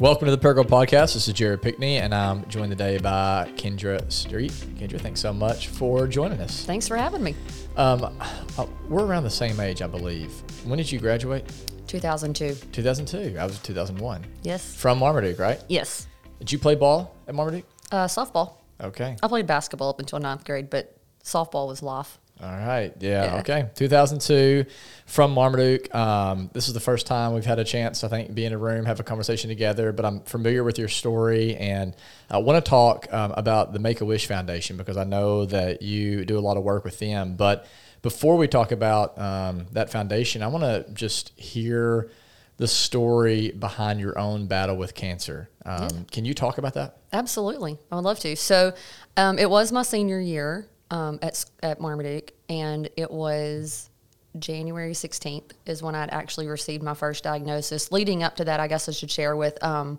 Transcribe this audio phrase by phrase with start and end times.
[0.00, 1.14] Welcome to the Pergo Podcast.
[1.14, 4.50] This is Jared Pickney, and I'm joined today by Kendra Street.
[4.78, 6.66] Kendra, thanks so much for joining us.
[6.66, 7.34] Thanks for having me.
[7.78, 8.14] Um,
[8.58, 10.30] uh, we're around the same age, I believe.
[10.66, 11.50] When did you graduate?
[11.86, 12.66] 2002.
[12.72, 13.38] 2002.
[13.38, 14.22] I was 2001.
[14.42, 14.74] Yes.
[14.74, 15.64] From Marmaduke, right?
[15.70, 16.06] Yes.
[16.40, 17.64] Did you play ball at Marmaduke?
[17.90, 18.56] Uh, softball.
[18.82, 19.16] Okay.
[19.22, 20.94] I played basketball up until ninth grade, but
[21.24, 22.18] softball was life.
[22.42, 22.92] All right.
[23.00, 23.24] Yeah.
[23.24, 23.40] Yeah.
[23.40, 23.70] Okay.
[23.74, 24.66] 2002
[25.06, 25.94] from Marmaduke.
[25.94, 28.58] Um, this is the first time we've had a chance, I think, be in a
[28.58, 29.90] room, have a conversation together.
[29.92, 31.96] But I'm familiar with your story and
[32.30, 35.80] I want to talk um, about the Make a Wish Foundation because I know that
[35.80, 37.36] you do a lot of work with them.
[37.36, 37.66] But
[38.02, 42.10] before we talk about um, that foundation, I want to just hear
[42.58, 45.48] the story behind your own battle with cancer.
[45.64, 46.98] Um, Can you talk about that?
[47.12, 47.78] Absolutely.
[47.90, 48.36] I would love to.
[48.36, 48.74] So
[49.16, 53.90] um, it was my senior year um, at, at Marmaduke, and it was
[54.38, 57.90] January 16th is when I'd actually received my first diagnosis.
[57.92, 59.98] Leading up to that, I guess I should share with um,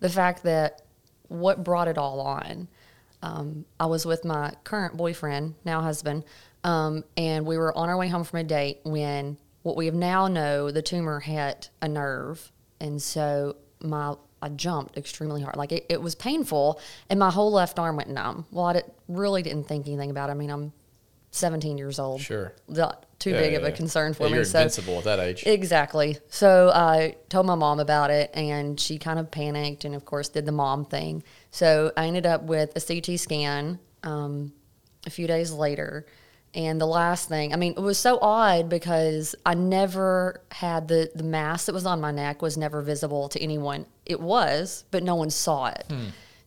[0.00, 0.82] the fact that
[1.28, 2.68] what brought it all on.
[3.22, 6.24] Um, I was with my current boyfriend, now husband,
[6.64, 9.94] um, and we were on our way home from a date when what we have
[9.94, 15.72] now know the tumor hit a nerve, and so my I jumped extremely hard, like
[15.72, 18.46] it, it was painful, and my whole left arm went numb.
[18.52, 20.32] Well, I did, really didn't think anything about it.
[20.32, 20.72] I mean, I'm
[21.30, 22.52] 17 years old, Sure.
[22.68, 23.74] not too Yeah, big yeah, of a yeah.
[23.76, 24.34] concern for me.
[24.36, 25.42] You're so invincible at that age.
[25.46, 26.18] Exactly.
[26.28, 30.28] So I told my mom about it, and she kind of panicked, and of course
[30.28, 31.22] did the mom thing.
[31.50, 34.52] So I ended up with a CT scan um,
[35.06, 36.06] a few days later,
[36.54, 41.10] and the last thing, I mean, it was so odd because I never had the
[41.14, 43.86] the mass that was on my neck was never visible to anyone.
[44.06, 45.84] It was, but no one saw it.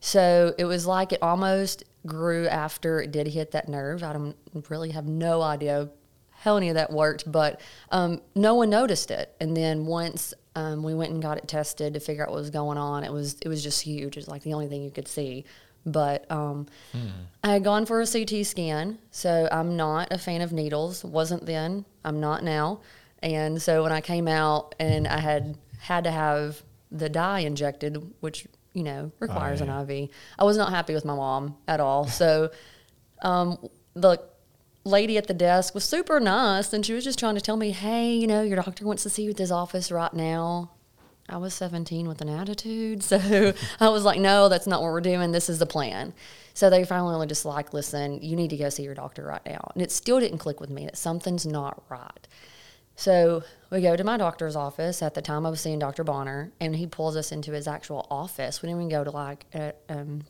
[0.00, 4.02] So it was like it almost grew after it did hit that nerve.
[4.02, 4.36] I don't
[4.68, 5.88] really have no idea
[6.32, 9.32] how any of that worked, but um, no one noticed it.
[9.40, 12.50] And then once um, we went and got it tested to figure out what was
[12.50, 14.16] going on, it was it was just huge.
[14.16, 15.44] It was like the only thing you could see.
[15.84, 16.66] But um,
[17.42, 21.04] I had gone for a CT scan, so I'm not a fan of needles.
[21.04, 21.84] wasn't then.
[22.04, 22.80] I'm not now.
[23.22, 28.12] And so when I came out and I had had to have the dye injected,
[28.20, 29.80] which you know requires yeah.
[29.80, 32.06] an IV, I was not happy with my mom at all.
[32.06, 32.50] So
[33.22, 33.58] um,
[33.94, 34.18] the
[34.84, 37.70] lady at the desk was super nice and she was just trying to tell me,
[37.70, 40.70] hey, you know, your doctor wants to see you at this office right now.
[41.32, 43.02] I was 17 with an attitude.
[43.12, 45.32] So I was like, no, that's not what we're doing.
[45.32, 46.12] This is the plan.
[46.54, 49.44] So they finally were just like, listen, you need to go see your doctor right
[49.44, 49.70] now.
[49.74, 52.28] And it still didn't click with me that something's not right.
[52.96, 55.02] So we go to my doctor's office.
[55.02, 56.04] At the time, I was seeing Dr.
[56.04, 58.62] Bonner, and he pulls us into his actual office.
[58.62, 60.24] We didn't even go to like a, um,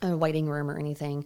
[0.00, 1.24] a waiting room or anything.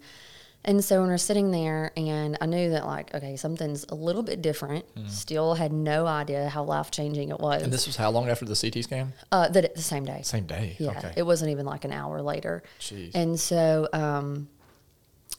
[0.67, 4.25] And so when we're sitting there, and I knew that like, okay, something's a little
[4.25, 4.85] bit different.
[5.09, 7.63] Still had no idea how life changing it was.
[7.63, 9.13] and this was how long after the CT scan?
[9.31, 10.23] uh, the, the same day.
[10.25, 10.75] Same day.
[10.81, 11.13] Yeah, Okay.
[11.17, 12.65] it wasn't even like an hour later.
[12.81, 13.13] Jeez.
[13.15, 14.49] And so um,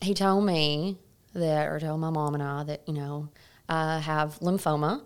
[0.02, 0.98] he told me
[1.34, 3.28] that, or told my mom and I that, you know,
[3.68, 5.06] I have lymphoma.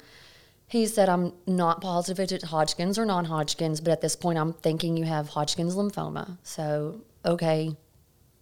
[0.67, 4.37] He said, I'm not positive if it's Hodgkin's or non Hodgkin's, but at this point,
[4.37, 6.37] I'm thinking you have Hodgkin's lymphoma.
[6.43, 7.75] So, okay,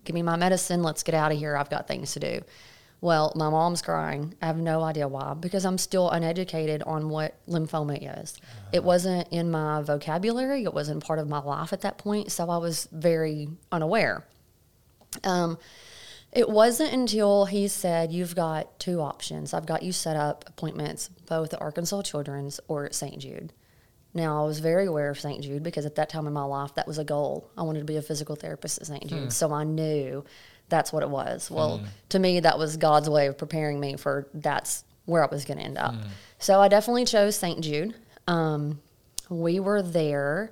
[0.03, 0.83] give me my medicine.
[0.83, 1.57] Let's get out of here.
[1.57, 2.41] I've got things to do.
[3.01, 4.35] Well, my mom's crying.
[4.41, 8.37] I have no idea why because I'm still uneducated on what lymphoma is.
[8.73, 12.31] It wasn't in my vocabulary, it wasn't part of my life at that point.
[12.31, 14.25] So I was very unaware.
[15.23, 15.57] Um,
[16.31, 19.53] it wasn't until he said, You've got two options.
[19.53, 23.17] I've got you set up appointments both at Arkansas Children's or at St.
[23.19, 23.53] Jude.
[24.13, 25.41] Now, I was very aware of St.
[25.43, 27.49] Jude because at that time in my life, that was a goal.
[27.57, 29.05] I wanted to be a physical therapist at St.
[29.07, 29.31] Jude.
[29.31, 30.23] So I knew
[30.67, 31.49] that's what it was.
[31.51, 35.45] Well, to me, that was God's way of preparing me for that's where I was
[35.45, 35.93] going to end up.
[36.39, 37.61] So I definitely chose St.
[37.61, 37.93] Jude.
[38.27, 38.79] Um,
[39.29, 40.51] we were there,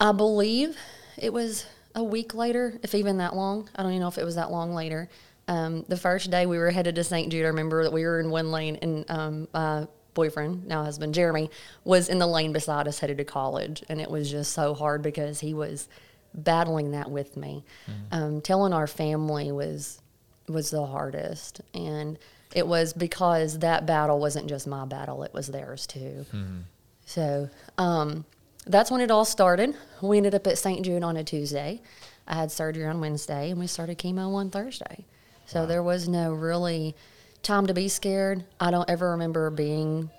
[0.00, 0.76] I believe
[1.16, 3.68] it was a week later, if even that long.
[3.74, 5.08] I don't even know if it was that long later.
[5.46, 7.30] Um, the first day we were headed to St.
[7.30, 11.14] Jude, I remember that we were in one lane and um, my boyfriend, now husband
[11.14, 11.50] Jeremy,
[11.84, 13.82] was in the lane beside us headed to college.
[13.88, 15.88] And it was just so hard because he was
[16.32, 17.64] battling that with me.
[18.12, 20.00] Um, telling our family was
[20.48, 21.60] was the hardest.
[21.72, 22.18] And
[22.54, 26.24] it was because that battle wasn't just my battle, it was theirs too.
[27.06, 27.48] So
[27.78, 28.24] um,
[28.66, 29.74] that's when it all started.
[30.02, 30.84] We ended up at St.
[30.84, 31.82] Jude on a Tuesday.
[32.26, 35.04] I had surgery on Wednesday, and we started chemo on Thursday.
[35.46, 36.94] So there was no really
[37.44, 38.44] time to be scared.
[38.58, 40.10] I don't ever remember being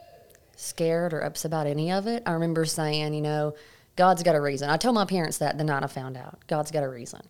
[0.56, 2.24] scared or upset about any of it.
[2.26, 3.56] I remember saying, you know,
[3.96, 4.70] God's got a reason.
[4.70, 6.40] I told my parents that the night I found out.
[6.48, 7.22] God's got a reason.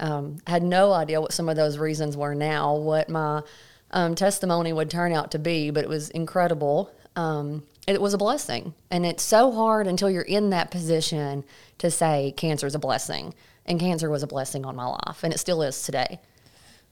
[0.00, 3.42] Um, I had no idea what some of those reasons were now, what my
[3.90, 6.90] um, testimony would turn out to be, but it was incredible.
[7.16, 8.74] um, it was a blessing.
[8.90, 11.44] And it's so hard until you're in that position
[11.78, 13.34] to say cancer is a blessing.
[13.66, 16.20] And cancer was a blessing on my life, and it still is today.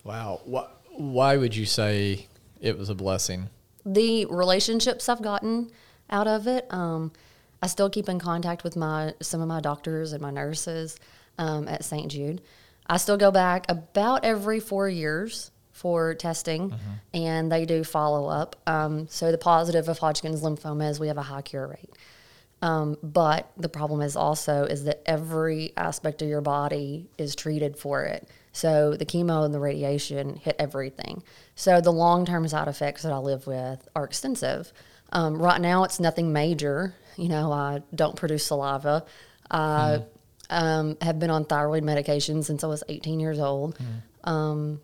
[0.05, 0.41] Wow.
[0.45, 2.29] Why, why would you say
[2.63, 3.51] it was a blessing?
[3.85, 5.71] The relationships I've gotten
[6.09, 7.13] out of it, um,
[7.61, 10.99] I still keep in contact with my some of my doctors and my nurses
[11.37, 12.11] um, at St.
[12.11, 12.41] Jude.
[12.87, 16.91] I still go back about every four years for testing, mm-hmm.
[17.15, 18.57] and they do follow up.
[18.67, 21.91] Um, so the positive of Hodgkin's lymphoma is we have a high cure rate.
[22.61, 27.77] Um, but the problem is also is that every aspect of your body is treated
[27.77, 28.29] for it.
[28.53, 31.23] So the chemo and the radiation hit everything.
[31.55, 34.73] So the long term side effects that I live with are extensive.
[35.13, 36.95] Um, right now, it's nothing major.
[37.17, 39.05] You know, I don't produce saliva.
[39.51, 40.07] I mm.
[40.51, 43.79] um, have been on thyroid medication since I was 18 years old.
[43.79, 44.31] Mm.
[44.31, 44.81] Um,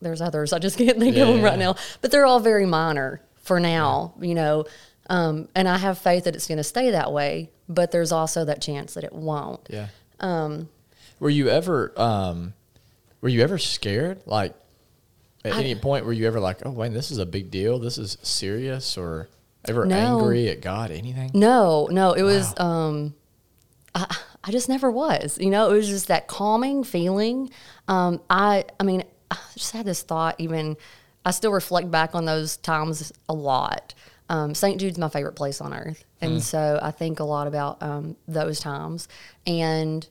[0.00, 2.66] there's others I just can't think yeah, of them right now, but they're all very
[2.66, 4.14] minor for now.
[4.18, 4.26] Yeah.
[4.26, 4.64] You know,
[5.10, 8.44] um, and I have faith that it's going to stay that way, but there's also
[8.44, 9.66] that chance that it won't.
[9.70, 9.88] Yeah.
[10.20, 10.68] Um,
[11.20, 12.54] were you ever, um,
[13.20, 14.22] were you ever scared?
[14.26, 14.54] Like,
[15.44, 17.78] at I, any point, were you ever like, "Oh, wait, this is a big deal.
[17.78, 19.28] This is serious," or
[19.64, 20.90] ever no, angry at God?
[20.90, 21.30] Anything?
[21.34, 22.12] No, no.
[22.12, 22.28] It wow.
[22.28, 22.60] was.
[22.60, 23.14] Um,
[23.94, 25.38] I, I just never was.
[25.40, 27.50] You know, it was just that calming feeling.
[27.86, 30.36] Um, I, I mean, I just had this thought.
[30.38, 30.76] Even
[31.24, 33.94] I still reflect back on those times a lot.
[34.30, 34.78] Um, St.
[34.78, 36.42] Jude's my favorite place on earth, and mm.
[36.42, 39.08] so I think a lot about um, those times.
[39.46, 40.06] And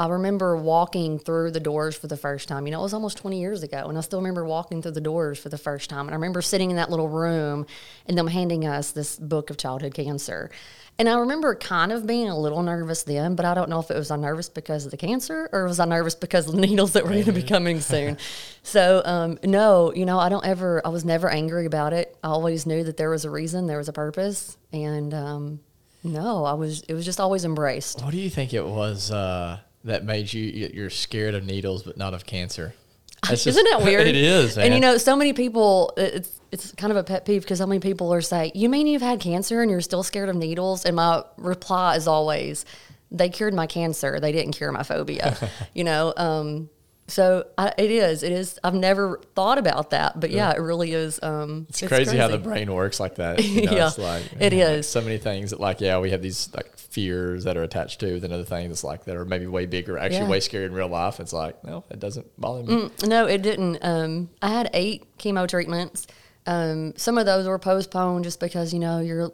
[0.00, 2.66] I remember walking through the doors for the first time.
[2.66, 5.00] You know, it was almost 20 years ago, and I still remember walking through the
[5.02, 6.06] doors for the first time.
[6.06, 7.66] And I remember sitting in that little room
[8.06, 10.50] and them handing us this book of childhood cancer.
[10.98, 13.90] And I remember kind of being a little nervous then, but I don't know if
[13.90, 16.60] it was I nervous because of the cancer or was I nervous because of the
[16.66, 18.16] needles that were going to be coming soon.
[18.62, 22.16] so, um, no, you know, I don't ever, I was never angry about it.
[22.24, 24.56] I always knew that there was a reason, there was a purpose.
[24.72, 25.60] And um,
[26.02, 28.02] no, I was, it was just always embraced.
[28.02, 29.10] What do you think it was?
[29.10, 32.74] Uh that made you you're scared of needles but not of cancer.
[33.28, 34.06] That's Isn't just, that weird?
[34.06, 34.66] It is, man.
[34.66, 35.92] And you know, so many people.
[35.96, 38.86] It's it's kind of a pet peeve because so many people are saying, "You mean
[38.86, 42.64] you've had cancer and you're still scared of needles?" And my reply is always,
[43.10, 44.20] "They cured my cancer.
[44.20, 45.36] They didn't cure my phobia."
[45.74, 46.14] you know.
[46.16, 46.70] Um,
[47.10, 48.22] so I, it is.
[48.22, 48.58] It is.
[48.62, 51.18] I've never thought about that, but yeah, yeah it really is.
[51.22, 53.44] Um, it's, it's crazy, crazy, how the brain works like that.
[53.44, 54.76] You know, yeah, it's like it is.
[54.76, 58.00] Like so many things that, like, yeah, we have these like fears that are attached
[58.00, 60.28] to, then other things like that are maybe way bigger, actually yeah.
[60.28, 61.20] way scary in real life.
[61.20, 62.74] It's like, no, it doesn't bother me.
[62.74, 63.78] Mm, no, it didn't.
[63.82, 66.06] Um, I had eight chemo treatments.
[66.46, 69.32] Um, some of those were postponed just because you know your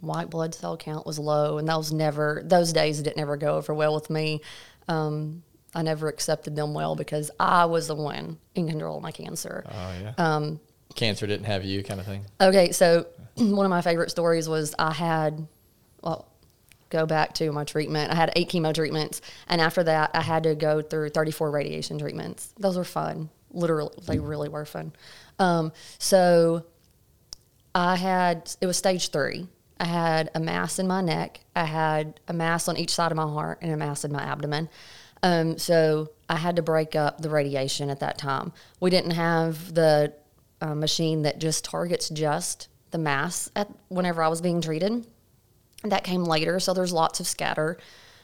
[0.00, 3.74] white blood cell count was low, and those never those days didn't ever go over
[3.74, 4.40] well with me.
[4.88, 5.42] Um,
[5.74, 9.64] I never accepted them well because I was the one in control of my cancer.
[9.68, 10.14] Oh yeah.
[10.18, 10.60] Um,
[10.94, 12.24] cancer didn't have you, kind of thing.
[12.40, 13.06] Okay, so
[13.36, 15.46] one of my favorite stories was I had,
[16.02, 16.28] well,
[16.90, 18.10] go back to my treatment.
[18.10, 21.98] I had eight chemo treatments, and after that, I had to go through 34 radiation
[21.98, 22.52] treatments.
[22.58, 23.30] Those were fun.
[23.52, 24.92] Literally, they really were fun.
[25.38, 26.64] Um, so
[27.74, 29.46] I had it was stage three.
[29.78, 31.40] I had a mass in my neck.
[31.56, 34.22] I had a mass on each side of my heart and a mass in my
[34.22, 34.68] abdomen.
[35.22, 38.52] Um, so I had to break up the radiation at that time.
[38.78, 40.12] We didn't have the
[40.60, 45.06] uh, machine that just targets just the mass at whenever I was being treated.
[45.84, 47.78] That came later, so there's lots of scatter,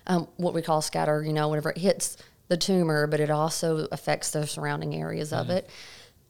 [0.06, 1.22] um, what we call scatter.
[1.24, 5.40] You know, whenever it hits the tumor, but it also affects the surrounding areas mm.
[5.40, 5.68] of it.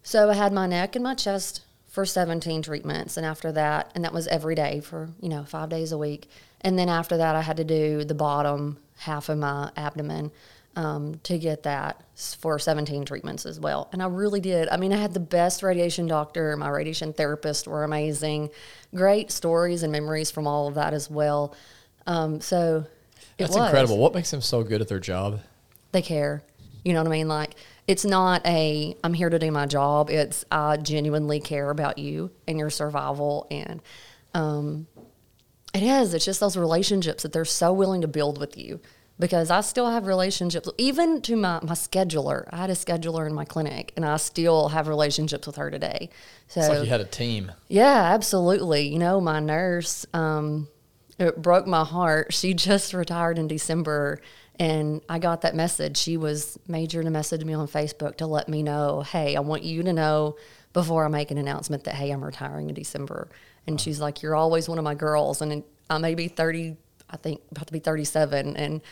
[0.02, 4.04] So I had my neck and my chest for 17 treatments, and after that, and
[4.04, 6.28] that was every day for you know five days a week.
[6.60, 10.30] And then after that, I had to do the bottom half of my abdomen
[10.76, 12.02] um, to get that
[12.38, 13.88] for 17 treatments as well.
[13.92, 14.68] And I really did.
[14.68, 16.54] I mean, I had the best radiation doctor.
[16.56, 18.50] My radiation therapist were amazing.
[18.94, 21.54] Great stories and memories from all of that as well.
[22.06, 22.84] Um, so
[23.38, 23.64] that's was.
[23.66, 23.96] incredible.
[23.96, 25.40] What makes them so good at their job?
[25.92, 26.42] They care.
[26.84, 27.28] You know what I mean?
[27.28, 27.54] Like,
[27.88, 30.10] it's not a, I'm here to do my job.
[30.10, 33.46] It's, I genuinely care about you and your survival.
[33.50, 33.80] And,
[34.34, 34.86] um,
[35.72, 36.14] it is.
[36.14, 38.80] It's just those relationships that they're so willing to build with you
[39.18, 42.46] because I still have relationships, even to my, my scheduler.
[42.50, 46.10] I had a scheduler in my clinic, and I still have relationships with her today.
[46.48, 47.52] So it's like you had a team.
[47.68, 48.88] Yeah, absolutely.
[48.88, 50.68] You know, my nurse, um,
[51.18, 52.34] it broke my heart.
[52.34, 54.20] She just retired in December,
[54.58, 55.96] and I got that message.
[55.96, 59.62] She was major to message me on Facebook to let me know, hey, I want
[59.62, 60.36] you to know
[60.74, 63.30] before I make an announcement that hey, I'm retiring in December.
[63.66, 66.76] And she's like, you're always one of my girls, and I may be 30.
[67.08, 68.82] I think about to be 37 and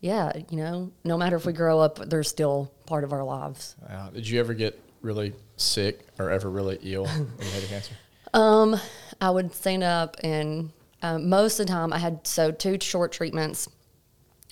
[0.00, 3.76] yeah, you know, no matter if we grow up, they're still part of our lives.
[4.12, 7.94] Did you ever get really sick or ever really ill when you had cancer?
[8.34, 8.78] Um,
[9.18, 13.12] I would stand up, and um, most of the time I had so two short
[13.12, 13.66] treatments,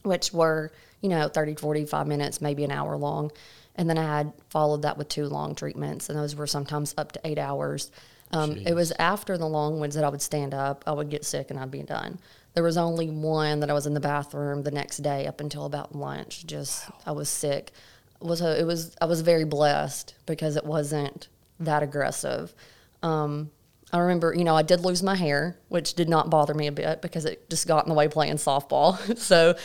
[0.04, 0.72] which were
[1.02, 3.30] you know 30, 45 minutes, maybe an hour long,
[3.74, 7.12] and then I had followed that with two long treatments, and those were sometimes up
[7.12, 7.90] to eight hours.
[8.34, 11.24] Um, it was after the long ones that I would stand up, I would get
[11.24, 12.18] sick, and I'd be done.
[12.54, 15.66] There was only one that I was in the bathroom the next day up until
[15.66, 16.46] about lunch.
[16.46, 17.72] Just I was sick.
[18.20, 21.28] Was a, it was I was very blessed because it wasn't
[21.60, 22.54] that aggressive.
[23.02, 23.50] Um,
[23.92, 26.72] I remember, you know, I did lose my hair, which did not bother me a
[26.72, 28.98] bit because it just got in the way playing softball.
[29.18, 29.56] so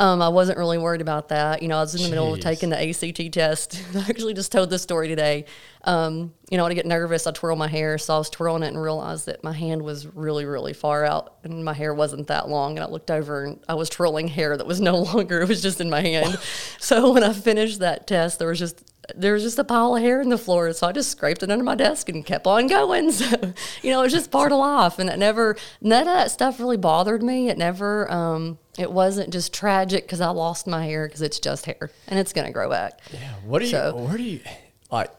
[0.00, 1.60] um, I wasn't really worried about that.
[1.60, 3.84] You know, I was in the middle of taking the ACT test.
[3.94, 5.44] I actually just told this story today.
[5.84, 7.98] Um, you know, when I get nervous, I twirl my hair.
[7.98, 11.34] So I was twirling it and realized that my hand was really, really far out
[11.44, 12.78] and my hair wasn't that long.
[12.78, 15.60] And I looked over and I was twirling hair that was no longer, it was
[15.60, 16.38] just in my hand.
[16.78, 18.82] so when I finished that test, there was just
[19.16, 21.50] there was just a pile of hair in the floor, so I just scraped it
[21.50, 23.10] under my desk and kept on going.
[23.10, 23.26] So,
[23.82, 26.60] you know, it was just part of life, and it never none of that stuff
[26.60, 27.48] really bothered me.
[27.48, 31.66] It never, um, it wasn't just tragic because I lost my hair because it's just
[31.66, 33.00] hair and it's gonna grow back.
[33.12, 33.34] Yeah.
[33.44, 33.70] What do you?
[33.72, 34.40] So- where do you
[34.90, 35.10] like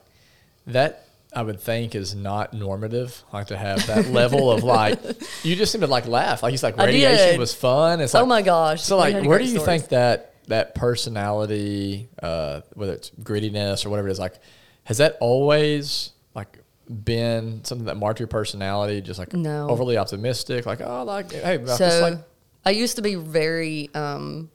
[0.66, 1.06] that?
[1.34, 4.98] I would think is not normative, like to have that level of like.
[5.44, 8.00] You just seem to like laugh, like he's like radiation was fun.
[8.02, 8.82] It's Oh like, my gosh!
[8.82, 9.64] So like, where do you stories.
[9.80, 14.34] think that that personality, uh, whether it's grittiness or whatever it is, like,
[14.84, 16.58] has that always like
[17.04, 19.00] been something that marked your personality?
[19.00, 19.68] Just like No.
[19.70, 22.18] overly optimistic, like oh, like hey, So just like
[22.64, 24.50] I used to be very, um,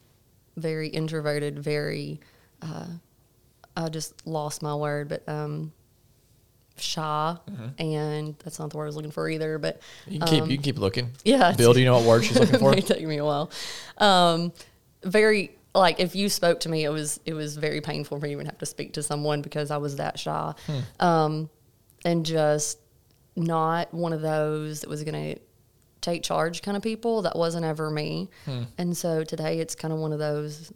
[0.56, 2.20] very introverted, very.
[2.62, 2.88] Uh,
[3.76, 5.72] I just lost my word, but um,
[6.78, 7.38] shy,
[7.78, 9.58] and that's not the word I was looking for either.
[9.60, 11.12] But you can keep um, you can keep looking.
[11.24, 12.72] yeah, Bill, do you know what word she's looking it for?
[12.72, 13.52] may take me a while.
[13.98, 14.52] Um,
[15.04, 18.30] very like if you spoke to me, it was it was very painful for me
[18.30, 20.54] to even have to speak to someone because I was that shy,
[21.00, 21.50] um,
[22.04, 22.80] and just
[23.36, 25.42] not one of those that was going to
[26.02, 27.22] take charge kind of people.
[27.24, 28.30] That wasn't ever me,
[28.78, 30.72] and so today it's kind of one of those.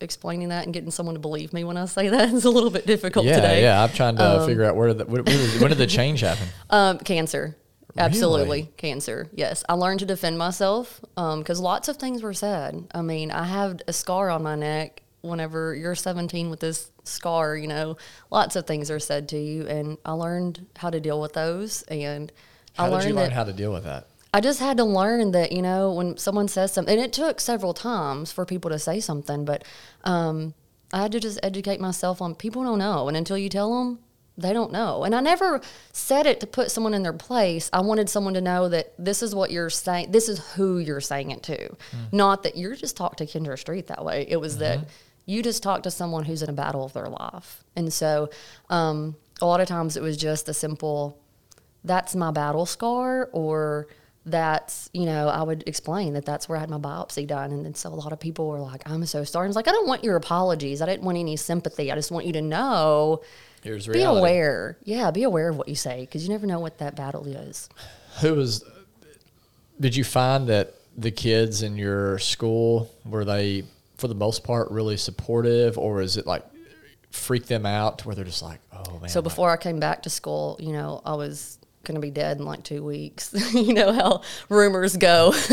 [0.00, 2.68] Explaining that and getting someone to believe me when I say that is a little
[2.68, 3.62] bit difficult Yeah, today.
[3.62, 3.82] yeah.
[3.82, 6.48] I'm trying to Um, figure out where the, when, when did- did the change happen?
[6.68, 7.56] Um, cancer.
[7.96, 8.42] Absolutely.
[8.42, 8.62] Really?
[8.76, 9.28] Cancer.
[9.32, 9.62] Yes.
[9.68, 12.86] I learned to defend myself because lots of things were said.
[12.92, 15.02] I mean, I have a scar on my neck.
[15.22, 17.96] Whenever you're 17 with this scar, you know,
[18.32, 19.66] lots of things are said to you.
[19.68, 21.82] And I learned how to deal with those.
[21.84, 22.30] And
[22.74, 24.08] How I did learned you learn that how to deal with that?
[24.34, 27.38] I just had to learn that, you know, when someone says something, and it took
[27.38, 29.62] several times for people to say something, but
[30.02, 30.54] um,
[30.92, 33.06] I had to just educate myself on people don't know.
[33.06, 34.00] And until you tell them,
[34.36, 35.04] they don't know.
[35.04, 35.60] And I never
[35.92, 37.70] said it to put someone in their place.
[37.72, 41.00] I wanted someone to know that this is what you're saying, this is who you're
[41.00, 41.76] saying it to.
[42.10, 44.26] Not that you're just talk to Kendra Street that way.
[44.28, 44.80] It was that
[45.26, 47.62] you just talk to someone who's in a battle of their life.
[47.76, 48.30] And so
[48.68, 51.20] um, a lot of times it was just a simple,
[51.84, 53.86] that's my battle scar or
[54.26, 57.64] that's you know i would explain that that's where i had my biopsy done and
[57.64, 59.70] then so a lot of people were like i'm so sorry and it's like i
[59.70, 63.20] don't want your apologies i didn't want any sympathy i just want you to know
[63.62, 64.20] Here's be reality.
[64.20, 67.26] aware yeah be aware of what you say because you never know what that battle
[67.26, 67.68] is
[68.20, 68.64] Who was?
[69.80, 73.64] Did you find that the kids in your school were they,
[73.98, 76.44] for the most part, really supportive, or is it like
[77.10, 79.08] freak them out to where they're just like, oh man?
[79.08, 82.10] so like- before i came back to school you know i was going to be
[82.10, 85.32] dead in like two weeks you know how rumors go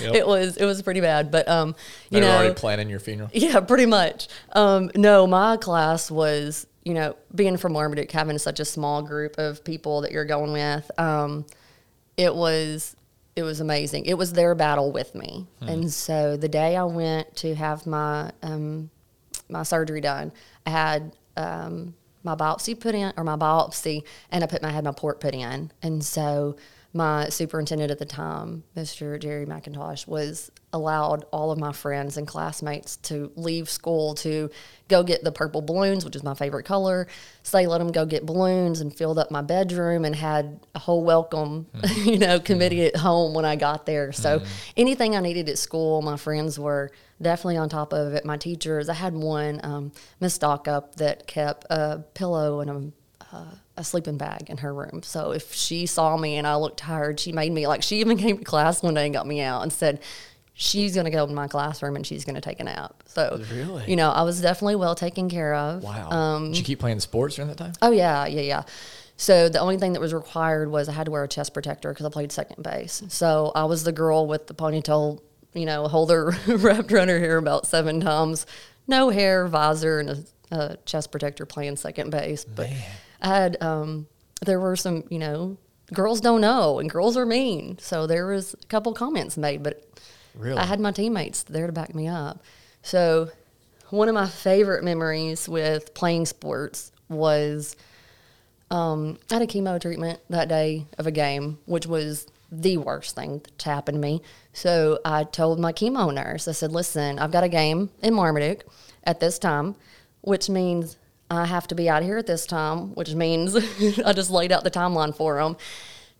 [0.00, 1.74] it was it was pretty bad but um
[2.10, 3.30] they you were know already planning your funeral.
[3.38, 4.28] Yeah, pretty much.
[4.52, 9.38] Um, no, my class was, you know, being from Marmaduke, having such a small group
[9.38, 11.46] of people that you're going with, um,
[12.16, 12.96] it was
[13.36, 14.06] it was amazing.
[14.06, 18.32] It was their battle with me, and so the day I went to have my
[18.42, 18.90] um,
[19.48, 20.32] my surgery done,
[20.66, 21.94] I had um,
[22.28, 25.34] my biopsy put in, or my biopsy, and I put my had my port put
[25.34, 26.56] in, and so
[26.94, 29.20] my superintendent at the time, Mr.
[29.20, 34.50] Jerry McIntosh, was allowed all of my friends and classmates to leave school to
[34.88, 37.06] go get the purple balloons, which is my favorite color.
[37.42, 40.78] So they let them go get balloons and filled up my bedroom and had a
[40.78, 41.66] whole welcome,
[42.04, 44.10] you know, committee at home when I got there.
[44.12, 44.42] So
[44.76, 46.90] anything I needed at school, my friends were
[47.20, 48.24] definitely on top of it.
[48.24, 52.92] My teachers, I had one, um, Miss Stockup, that kept a pillow and a
[53.30, 55.02] uh, a sleeping bag in her room.
[55.02, 58.18] So if she saw me and I looked tired, she made me like she even
[58.24, 60.00] came to class one day and got me out and said
[60.54, 63.02] she's going to go in my classroom and she's going to take a nap.
[63.06, 63.84] So Really?
[63.88, 65.82] you know, I was definitely well taken care of.
[65.84, 66.10] Wow.
[66.10, 67.72] Um, Did you keep playing sports during that time?
[67.80, 68.62] Oh yeah, yeah, yeah.
[69.16, 71.92] So the only thing that was required was I had to wear a chest protector
[71.92, 73.02] because I played second base.
[73.08, 75.20] So I was the girl with the ponytail,
[75.54, 78.46] you know, holder wrapped around her hair about seven times,
[78.86, 82.44] no hair, visor, and a, a chest protector playing second base.
[82.44, 82.70] But
[83.20, 84.06] I had, um,
[84.44, 85.56] there were some, you know,
[85.92, 87.78] girls don't know and girls are mean.
[87.80, 89.84] So there was a couple comments made, but
[90.34, 90.58] Really?
[90.58, 92.42] I had my teammates there to back me up.
[92.82, 93.30] So
[93.90, 97.74] one of my favorite memories with playing sports was
[98.70, 103.14] um, I had a chemo treatment that day of a game, which was the worst
[103.14, 104.22] thing to happen to me.
[104.52, 108.64] So I told my chemo nurse, I said, listen, I've got a game in Marmaduke
[109.04, 109.74] at this time,
[110.20, 110.96] which means
[111.30, 113.54] I have to be out here at this time, which means
[114.04, 115.56] I just laid out the timeline for him.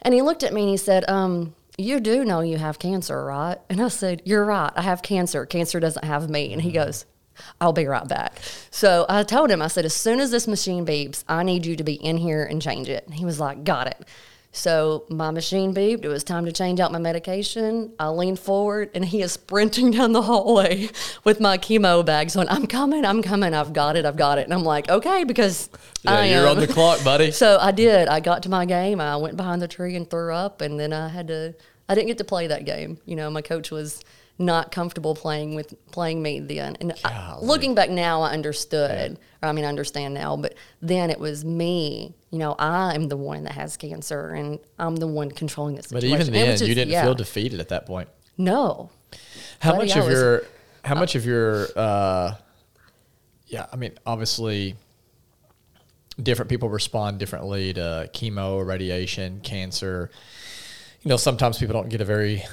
[0.02, 3.24] And he looked at me and he said, um, you do know you have cancer,
[3.24, 3.56] right?
[3.70, 4.72] And I said, You're right.
[4.74, 5.46] I have cancer.
[5.46, 6.52] Cancer doesn't have me.
[6.52, 7.06] And he goes,
[7.60, 8.40] I'll be right back.
[8.72, 11.76] So I told him, I said, As soon as this machine beeps, I need you
[11.76, 13.04] to be in here and change it.
[13.06, 14.04] And he was like, Got it.
[14.50, 16.04] So my machine beeped.
[16.04, 17.92] It was time to change out my medication.
[17.98, 20.88] I leaned forward and he is sprinting down the hallway
[21.22, 22.48] with my chemo bags on.
[22.48, 24.44] I'm coming, I'm coming, I've got it, I've got it.
[24.44, 25.68] And I'm like, okay, because
[26.02, 26.56] Yeah, I you're am.
[26.56, 27.30] on the clock, buddy.
[27.38, 28.08] So I did.
[28.08, 29.00] I got to my game.
[29.00, 31.54] I went behind the tree and threw up, and then I had to.
[31.88, 32.98] I didn't get to play that game.
[33.06, 34.00] You know, my coach was
[34.38, 36.76] not comfortable playing with playing me then.
[36.80, 39.18] And I, looking back now, I understood.
[39.42, 40.36] Or I mean, I understand now.
[40.36, 42.14] But then it was me.
[42.30, 45.88] You know, I am the one that has cancer, and I'm the one controlling this.
[45.88, 46.28] But situation.
[46.28, 47.02] even then, is- you didn't yeah.
[47.02, 48.08] feel defeated at that point.
[48.36, 48.90] No.
[49.58, 50.42] How Buddy, much of was- your
[50.84, 52.34] how much of your uh
[53.48, 54.76] yeah, I mean obviously
[56.22, 60.10] different people respond differently to chemo, radiation, cancer.
[61.02, 62.44] You know, sometimes people don't get a very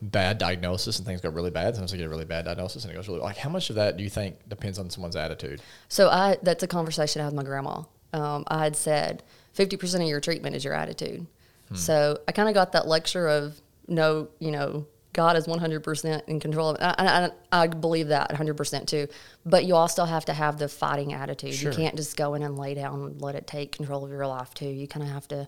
[0.00, 1.74] bad diagnosis and things go really bad.
[1.74, 3.76] Sometimes I get a really bad diagnosis and it goes really like how much of
[3.76, 5.60] that do you think depends on someone's attitude?
[5.88, 7.82] So I that's a conversation I had with my grandma.
[8.12, 11.26] Um, I had said fifty percent of your treatment is your attitude.
[11.74, 15.82] So I kind of got that lecture of no, you know, God is one hundred
[15.82, 16.82] percent in control of it.
[16.82, 19.06] I, I, I believe that one hundred percent too.
[19.44, 21.52] But you also have to have the fighting attitude.
[21.52, 21.70] Sure.
[21.70, 24.26] You can't just go in and lay down and let it take control of your
[24.26, 24.68] life too.
[24.68, 25.46] You kind of have to.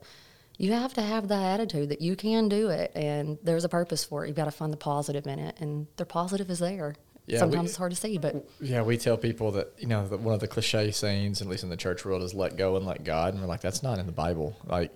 [0.61, 4.05] You have to have that attitude that you can do it, and there's a purpose
[4.05, 4.29] for it.
[4.29, 6.97] You've got to find the positive in it, and the positive is there.
[7.27, 10.07] Yeah, we- Sometimes it's hard to see, but Yeah, we tell people that you know
[10.09, 12.77] that one of the cliche sayings, at least in the church world, is "let go
[12.77, 14.55] and let God," and we're like, that's not in the Bible.
[14.67, 14.91] Like,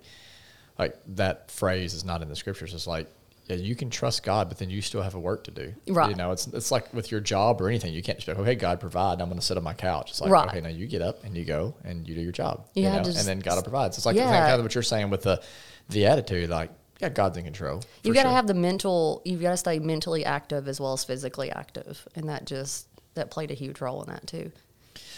[0.77, 2.71] like that phrase is not in the scriptures.
[2.75, 3.07] It's like,
[3.47, 5.73] yeah, you can trust God, but then you still have a work to do.
[5.87, 6.09] Right.
[6.09, 7.93] You know, it's it's like with your job or anything.
[7.93, 9.21] You can't just be, okay, God provide.
[9.21, 10.09] I'm going to sit on my couch.
[10.11, 10.47] It's like, Right.
[10.49, 12.65] okay, now you get up and you go and you do your job.
[12.73, 13.97] You You, know, to and then God provides.
[13.97, 14.29] It's like Yeah.
[14.47, 15.41] kind of what you're saying with the
[15.89, 16.49] the attitude.
[16.49, 17.83] Like, yeah, God's in control.
[18.03, 18.35] You for got to sure.
[18.35, 19.21] have the mental.
[19.25, 23.29] You've got to stay mentally active as well as physically active, and that just that
[23.29, 24.51] played a huge role in that too.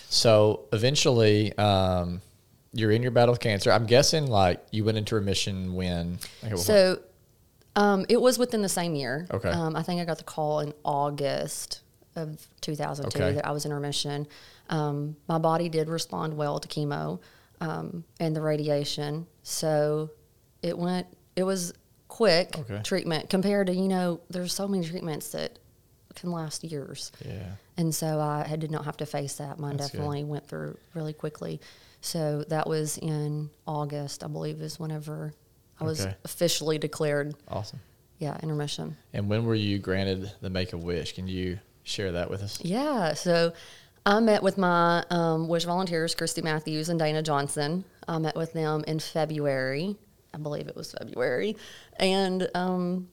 [0.10, 2.22] So eventually, um,
[2.74, 3.72] you're in your battle with cancer.
[3.72, 6.20] I'm guessing like you went into remission when.
[6.44, 7.00] okay, well, So,
[7.78, 9.28] um, it was within the same year.
[9.32, 9.50] Okay.
[9.50, 11.82] Um, I think I got the call in August
[12.16, 13.36] of 2002 Okay.
[13.36, 14.28] that I was in remission.
[14.70, 17.20] Um, my body did respond well to chemo
[17.62, 20.10] um, and the radiation, so
[20.62, 21.08] it went.
[21.36, 21.74] It was
[22.08, 22.82] quick Okay.
[22.84, 24.20] treatment compared to you know.
[24.30, 25.60] There's so many treatments that
[26.16, 27.12] can last years.
[27.24, 27.52] yeah.
[27.78, 29.60] And so I had, did not have to face that.
[29.60, 29.98] Mine That's good.
[30.00, 31.62] definitely went through really quickly.
[32.02, 35.34] So that was in August, I believe, is whenever
[35.80, 36.16] I was Okay.
[36.26, 37.80] officially declared, Awesome.
[38.20, 38.98] yeah, intermission.
[39.14, 41.14] And when were you granted the Make a Wish?
[41.14, 42.60] Can you share that with us?
[42.64, 43.14] Yeah.
[43.14, 43.54] So
[44.06, 47.84] I met with my um, Wish volunteers, Christy Matthews and Dana Johnson.
[48.08, 49.96] I met with them in February.
[50.34, 51.56] I believe it was February.
[52.00, 53.10] And um,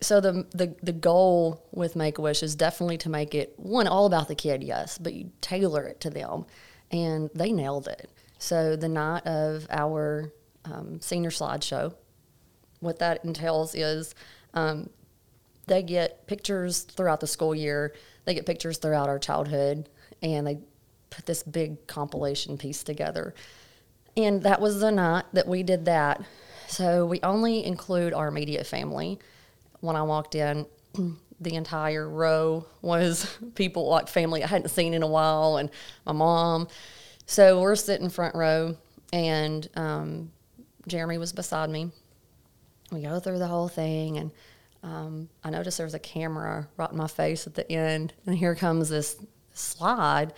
[0.00, 3.86] so the, the the goal with Make a Wish is definitely to make it one
[3.86, 6.44] all about the kid, yes, but you tailor it to them,
[6.90, 8.10] and they nailed it.
[8.38, 10.32] So the night of our
[10.64, 11.94] um, senior slideshow,
[12.80, 14.14] what that entails is
[14.54, 14.90] um,
[15.66, 17.94] they get pictures throughout the school year.
[18.24, 19.88] They get pictures throughout our childhood,
[20.20, 20.58] and they
[21.10, 23.34] put this big compilation piece together.
[24.16, 26.22] And that was the night that we did that.
[26.66, 29.18] So we only include our immediate family.
[29.80, 30.66] When I walked in,
[31.40, 35.70] the entire row was people like family I hadn't seen in a while, and
[36.04, 36.68] my mom.
[37.26, 38.76] So we're sitting front row,
[39.12, 40.32] and um,
[40.86, 41.90] Jeremy was beside me.
[42.90, 44.30] We go through the whole thing, and
[44.82, 48.36] um, I noticed there was a camera right in my face at the end, and
[48.36, 49.16] here comes this
[49.52, 50.32] slide,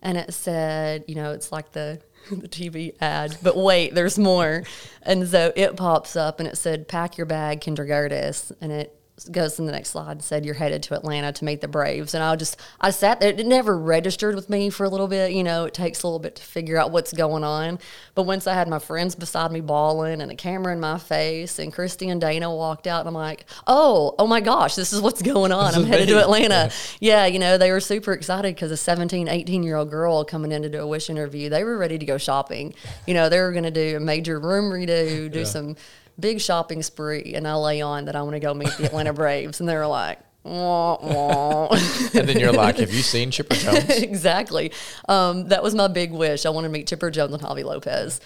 [0.00, 4.64] and it said, you know, it's like the the TV ad, but wait, there's more,
[5.02, 8.97] and so it pops up, and it said, "Pack your bag, kindergarten," and it
[9.32, 12.14] goes in the next slide and said you're headed to Atlanta to meet the Braves.
[12.14, 15.32] And I just I sat there it never registered with me for a little bit
[15.32, 17.78] you know it takes a little bit to figure out what's going on.
[18.14, 21.58] But once I had my friends beside me bawling and a camera in my face
[21.58, 25.00] and Christy and Dana walked out and I'm like oh oh my gosh this is
[25.00, 25.74] what's going on.
[25.74, 26.14] I'm headed me.
[26.14, 26.70] to Atlanta.
[27.00, 27.26] Yeah.
[27.26, 30.62] You know they were super excited because a 17 18 year old girl coming in
[30.62, 32.74] to do a wish interview they were ready to go shopping.
[33.06, 35.44] You know they were going to do a major room redo do Yeah.
[35.44, 35.76] some
[36.18, 39.12] big shopping spree, and I lay on that I want to go meet the Atlanta
[39.12, 40.18] Braves, and they were like.
[40.44, 41.68] Wah, wah.
[42.14, 43.90] And then you're like, have you seen Chipper Jones?
[43.90, 44.72] exactly.
[45.06, 46.46] Um, that was my big wish.
[46.46, 48.20] I wanted to meet Chipper Jones and Javy Lopez.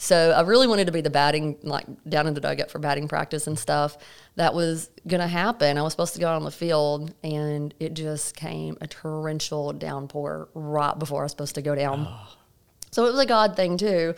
[0.00, 3.06] So I really wanted to be the batting, like down in the dugout for batting
[3.06, 3.98] practice and stuff.
[4.36, 5.76] That was going to happen.
[5.76, 9.72] I was supposed to go out on the field, and it just came a torrential
[9.72, 12.12] downpour right before I was supposed to go down.
[12.92, 14.14] So it was a God thing too,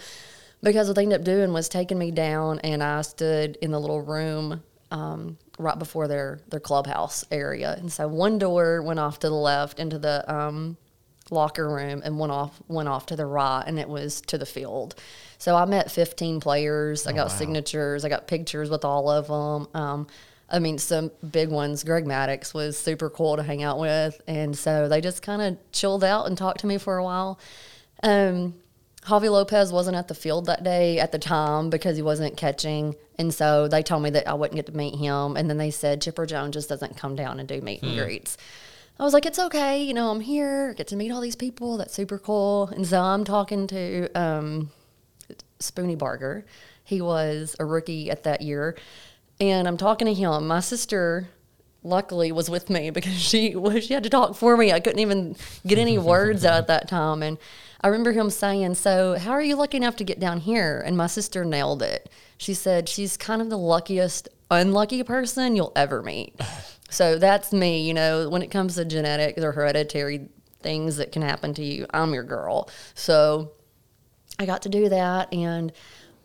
[0.62, 3.80] because what they ended up doing was taking me down, and I stood in the
[3.80, 7.76] little room um, right before their their clubhouse area.
[7.78, 10.76] And so one door went off to the left into the um,
[11.30, 14.46] locker room, and one off went off to the right, and it was to the
[14.46, 14.94] field.
[15.38, 17.06] So I met 15 players.
[17.06, 17.34] I got wow.
[17.34, 18.04] signatures.
[18.04, 19.68] I got pictures with all of them.
[19.80, 20.06] Um,
[20.50, 21.84] I mean, some big ones.
[21.84, 25.72] Greg Maddux was super cool to hang out with, and so they just kind of
[25.72, 27.38] chilled out and talked to me for a while.
[28.02, 28.54] Um,
[29.02, 32.96] Javy Lopez wasn't at the field that day at the time because he wasn't catching,
[33.18, 35.36] and so they told me that I wouldn't get to meet him.
[35.36, 38.36] And then they said Chipper Jones just doesn't come down and do meet and greets.
[38.98, 41.78] I was like, it's okay, you know, I'm here, get to meet all these people.
[41.78, 42.68] That's super cool.
[42.68, 44.70] And so I'm talking to um,
[45.58, 46.44] Spoonie Barger.
[46.84, 48.76] He was a rookie at that year,
[49.40, 50.46] and I'm talking to him.
[50.46, 51.28] My sister
[51.82, 54.70] luckily was with me because she she had to talk for me.
[54.72, 55.36] I couldn't even
[55.66, 57.22] get any words out at that time.
[57.22, 57.38] And
[57.80, 60.96] I remember him saying, "So, how are you lucky enough to get down here?" And
[60.96, 62.10] my sister nailed it.
[62.36, 66.38] She said, "She's kind of the luckiest unlucky person you'll ever meet."
[66.90, 67.82] so that's me.
[67.82, 70.28] You know, when it comes to genetics or hereditary
[70.62, 72.68] things that can happen to you, I'm your girl.
[72.94, 73.52] So
[74.38, 75.32] I got to do that.
[75.32, 75.72] And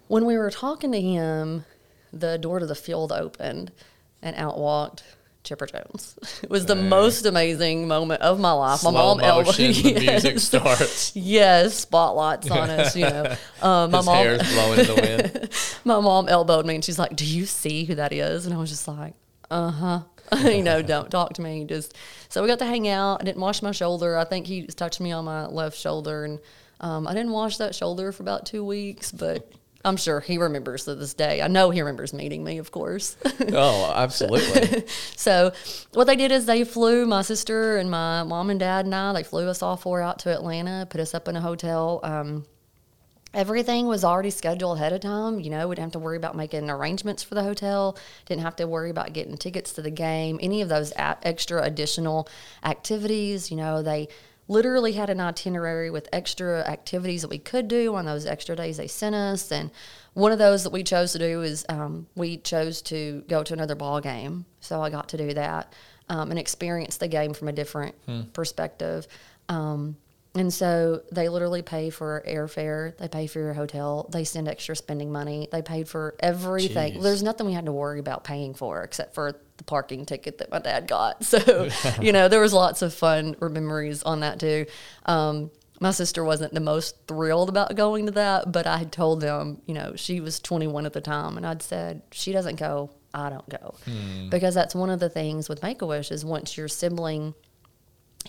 [0.07, 1.65] when we were talking to him,
[2.11, 3.71] the door to the field opened
[4.21, 5.03] and out walked
[5.45, 6.15] Chipper Jones.
[6.43, 6.89] It was the Dang.
[6.89, 8.81] most amazing moment of my life.
[8.81, 10.01] Slow my mom elbowed the music
[10.33, 10.43] Yes.
[10.43, 11.15] starts.
[11.15, 13.35] Yes, spotlights on us, you know.
[13.61, 14.93] Um, my His mom hair's blowing in the
[15.33, 15.49] wind.
[15.85, 18.45] my mom elbowed me and she's like, Do you see who that is?
[18.45, 19.13] And I was just like,
[19.49, 19.99] Uh huh.
[20.43, 21.65] you know, don't talk to me.
[21.65, 21.95] Just
[22.29, 23.21] so we got to hang out.
[23.21, 24.17] I didn't wash my shoulder.
[24.17, 26.39] I think he just touched me on my left shoulder, and
[26.81, 29.11] um, I didn't wash that shoulder for about two weeks.
[29.11, 29.47] But
[29.85, 31.43] I'm sure he remembers to this day.
[31.43, 33.15] I know he remembers meeting me, of course.
[33.53, 34.85] Oh, absolutely.
[35.15, 35.51] so
[35.93, 39.13] what they did is they flew my sister and my mom and dad and I.
[39.13, 41.99] They flew us all four out to Atlanta, put us up in a hotel.
[42.03, 42.45] Um,
[43.33, 45.39] everything was already scheduled ahead of time.
[45.39, 47.97] You know, we didn't have to worry about making arrangements for the hotel.
[48.25, 50.39] Didn't have to worry about getting tickets to the game.
[50.41, 52.27] Any of those a- extra additional
[52.63, 53.51] activities.
[53.51, 54.07] You know, they
[54.47, 58.77] literally had an itinerary with extra activities that we could do on those extra days
[58.77, 59.51] they sent us.
[59.51, 59.71] And
[60.13, 63.53] one of those that we chose to do is um, we chose to go to
[63.53, 64.45] another ball game.
[64.59, 65.73] So I got to do that
[66.09, 67.95] um, and experience the game from a different
[68.33, 69.07] perspective.
[69.49, 69.97] Um,
[70.35, 74.75] and so they literally pay for airfare, they pay for your hotel, they send extra
[74.75, 76.95] spending money, they paid for everything.
[76.95, 77.03] Jeez.
[77.03, 80.51] There's nothing we had to worry about paying for except for the parking ticket that
[80.51, 81.23] my dad got.
[81.35, 81.69] So,
[82.01, 84.65] you know, there was lots of fun memories on that too.
[85.05, 89.21] Um, my sister wasn't the most thrilled about going to that, but I had told
[89.21, 92.91] them, you know, she was 21 at the time, and I'd said, she doesn't go,
[93.13, 93.75] I don't go.
[94.29, 97.33] Because that's one of the things with Make a Wish is once your sibling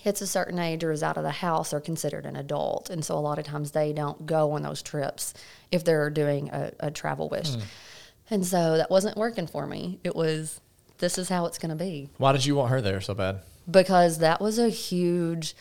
[0.01, 2.89] hits a certain age or is out of the house, they're considered an adult.
[2.89, 5.33] And so a lot of times they don't go on those trips
[5.71, 7.55] if they're doing a, a travel wish.
[8.29, 9.99] And so that wasn't working for me.
[10.03, 10.61] It was,
[10.97, 12.09] this is how it's going to be.
[12.17, 13.39] Why did you want her there so bad?
[13.69, 15.55] Because that was a huge,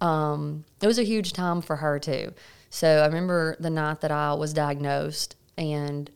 [0.00, 2.32] um, it was a huge time for her too.
[2.70, 6.10] So I remember the night that I was diagnosed and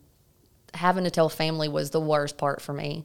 [0.74, 3.04] having to tell family was the worst part for me.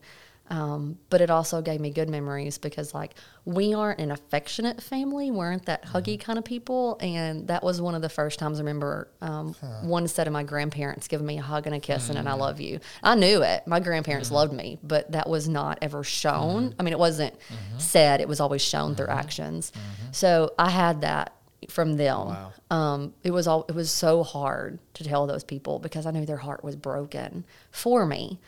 [0.52, 5.32] Um, but it also gave me good memories because, like, we aren't an affectionate family.
[5.32, 5.98] We aren't that mm-hmm.
[5.98, 6.98] huggy kind of people.
[7.00, 10.44] And that was one of the first times I remember um, one set of my
[10.44, 12.40] grandparents giving me a hug and a kiss and an I mm.
[12.40, 12.82] love you.
[13.02, 13.66] I knew it.
[13.66, 14.36] My grandparents mm-hmm.
[14.36, 16.72] loved me, but that was not ever shown.
[16.72, 16.82] Mm-hmm.
[16.82, 17.34] I mean, it wasn't
[17.78, 19.72] said, it was always shown through actions.
[20.12, 21.34] So I had that
[21.70, 22.28] from them.
[22.28, 22.54] Wow.
[22.70, 26.26] Um, it was all it was so hard to tell those people because I knew
[26.26, 28.40] their heart was broken for me.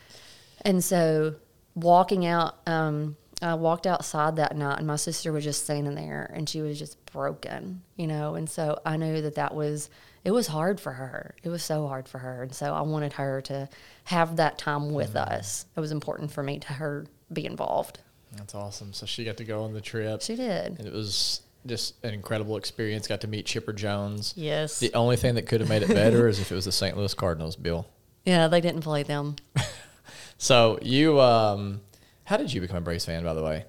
[0.62, 1.36] And so
[1.74, 6.30] walking out, um, I walked outside that night and my sister was just standing there
[6.34, 8.34] and she was just broken, you know.
[8.34, 9.90] And so I knew that that was,
[10.24, 11.34] it was hard for her.
[11.42, 12.44] It was so hard for her.
[12.44, 13.68] And so I wanted her to
[14.04, 15.66] have that time with us.
[15.76, 17.98] It was important for me to her be involved.
[18.36, 18.92] That's awesome.
[18.92, 20.22] So she got to go on the trip.
[20.22, 20.78] She did.
[20.78, 23.06] and it was just an incredible experience.
[23.06, 24.32] Got to meet Chipper Jones.
[24.36, 24.80] Yes.
[24.80, 26.96] The only thing that could have made it better is if it was the St.
[26.96, 27.86] Louis Cardinals, Bill.
[28.24, 29.36] Yeah, they didn't play them.
[30.38, 31.80] So you, um,
[32.24, 33.64] how did you become a Braves fan, by the way?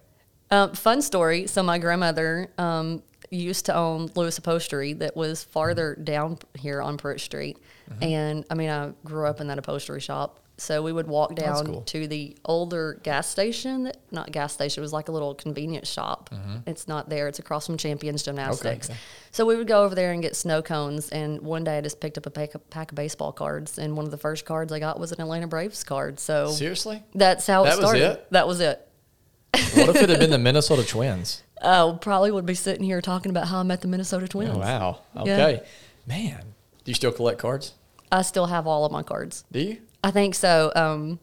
[0.51, 1.47] Um, fun story.
[1.47, 6.97] So my grandmother um, used to own Lewis Upholstery that was farther down here on
[6.97, 7.57] Pruitt Street,
[8.01, 10.39] and I mean I grew up in that upholstery shop.
[10.57, 11.81] So we would walk down cool.
[11.81, 13.83] to the older gas station.
[13.83, 14.81] That, not gas station.
[14.81, 16.29] It was like a little convenience shop.
[16.31, 16.69] Mm-hmm.
[16.69, 17.27] It's not there.
[17.27, 18.89] It's across from Champions Gymnastics.
[18.89, 18.99] okay.
[19.31, 21.09] So we would go over there and get snow cones.
[21.09, 23.77] And one day I just picked up a pack, of- pack of baseball cards.
[23.77, 26.19] And one of the first cards I got was an Atlanta Braves card.
[26.19, 27.03] So Seriously?
[27.13, 28.03] that's how it That was started.
[28.11, 28.27] it?
[28.31, 28.87] That was it.
[29.73, 31.43] What if it had been the Minnesota Twins?
[31.61, 34.51] Oh, probably would be sitting here talking about how I met the Minnesota oh, Twins.
[34.55, 35.01] Oh, wow.
[35.15, 35.21] Yeah.
[35.21, 35.63] Okay.
[36.05, 36.41] Man.
[36.83, 37.73] Do you still collect cards?
[38.11, 39.43] I still have all of my cards.
[39.51, 39.77] Do you?
[40.05, 40.71] I think so.
[40.75, 41.19] Um,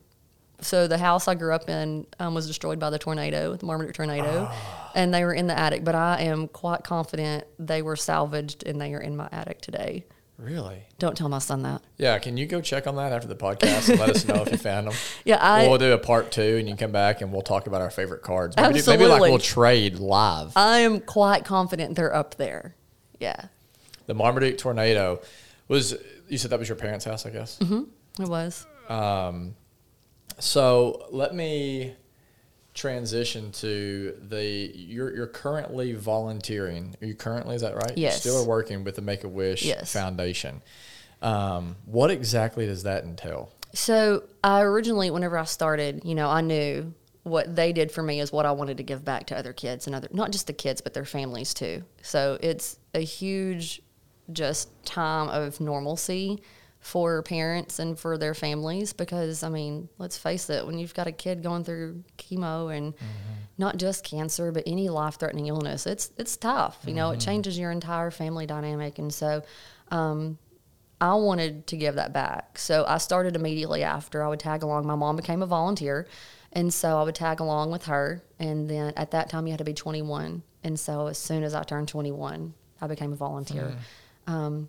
[0.61, 3.95] so the house I grew up in um, was destroyed by the tornado, the Marmaduke
[3.95, 4.51] tornado,
[4.95, 5.85] and they were in the attic.
[5.85, 10.05] But I am quite confident they were salvaged and they are in my attic today.
[10.39, 10.83] Really?
[10.99, 11.83] Don't tell my son that.
[11.99, 12.19] Yeah.
[12.19, 14.59] Can you go check on that after the podcast and let us know if you
[14.59, 14.95] found them?
[15.25, 17.69] Yeah, I we'll do a part two, and you can come back and we'll talk
[17.69, 18.57] about our favorite cards.
[18.57, 20.53] Maybe, maybe like we'll trade live.
[20.57, 22.75] I am quite confident they're up there.
[23.21, 23.47] Yeah,
[24.07, 25.21] The Marmaduke tornado
[25.69, 25.95] was.
[26.29, 27.59] You said that was your parents' house, I guess.
[27.61, 28.67] it was.
[30.39, 31.95] So let me
[32.75, 34.43] transition to the
[34.75, 36.97] you're you're currently volunteering.
[37.03, 37.97] Are you currently is that right?
[37.97, 38.21] You Yes.
[38.21, 39.93] still are working with the Make a Wish Yes.
[39.93, 40.63] Foundation.
[41.21, 43.51] Um, what exactly does that entail?
[43.75, 46.93] So I originally, whenever I started, you know, I knew
[47.23, 49.87] what they did for me is what I wanted to give back to other kids
[49.87, 51.85] and other, not just the kids, but their families too.
[52.03, 53.81] So it's a huge,
[54.33, 56.43] just time of normalcy
[56.83, 61.07] for parents and for their families because I mean, let's face it, when you've got
[61.07, 62.93] a kid going through chemo and
[63.57, 66.79] not just cancer, but any life-threatening illness, it's it's tough.
[66.85, 69.43] You know, it changes your entire family dynamic, and so.
[69.91, 70.39] Um,
[71.01, 72.59] I wanted to give that back.
[72.61, 74.23] So I started immediately after.
[74.23, 74.87] I would tag along.
[74.87, 76.07] My mom became a volunteer.
[76.53, 78.23] And so I would tag along with her.
[78.39, 80.45] And then at that time, you had to be 21.
[80.63, 83.77] And so as soon as I turned 21, I became a volunteer.
[84.29, 84.69] Um,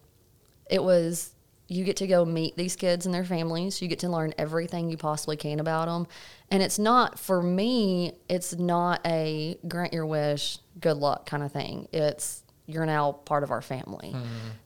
[0.71, 1.33] it was,
[1.67, 3.81] you get to go meet these kids and their families.
[3.81, 6.07] You get to learn everything you possibly can about them.
[6.51, 11.51] And it's not, for me, it's not a grant your wish, good luck kind of
[11.51, 11.87] thing.
[11.93, 14.15] It's, you're now part of our family.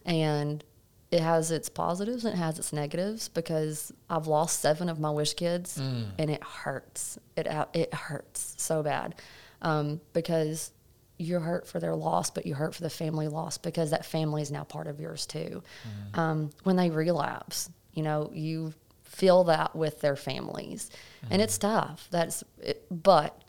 [0.05, 0.63] And
[1.10, 5.10] it has its positives and it has its negatives because I've lost seven of my
[5.10, 7.17] wish kids and it hurts.
[7.38, 9.15] It it hurts so bad
[9.62, 10.71] um, because
[11.17, 14.41] you're hurt for their loss, but you hurt for the family loss because that family
[14.41, 15.63] is now part of yours too.
[15.84, 16.19] Mm-hmm.
[16.19, 20.91] Um, when they relapse, you know, you feel that with their families,
[21.30, 21.73] and it's mm-hmm.
[21.73, 22.08] tough.
[22.12, 23.41] That's it, but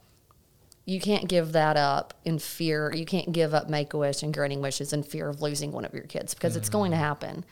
[0.87, 2.91] you can't give that up in fear.
[2.95, 5.85] You can't give up Make a Wish and granting wishes in fear of losing one
[5.85, 7.05] of your kids because it's going to mm-hmm.
[7.05, 7.45] happen.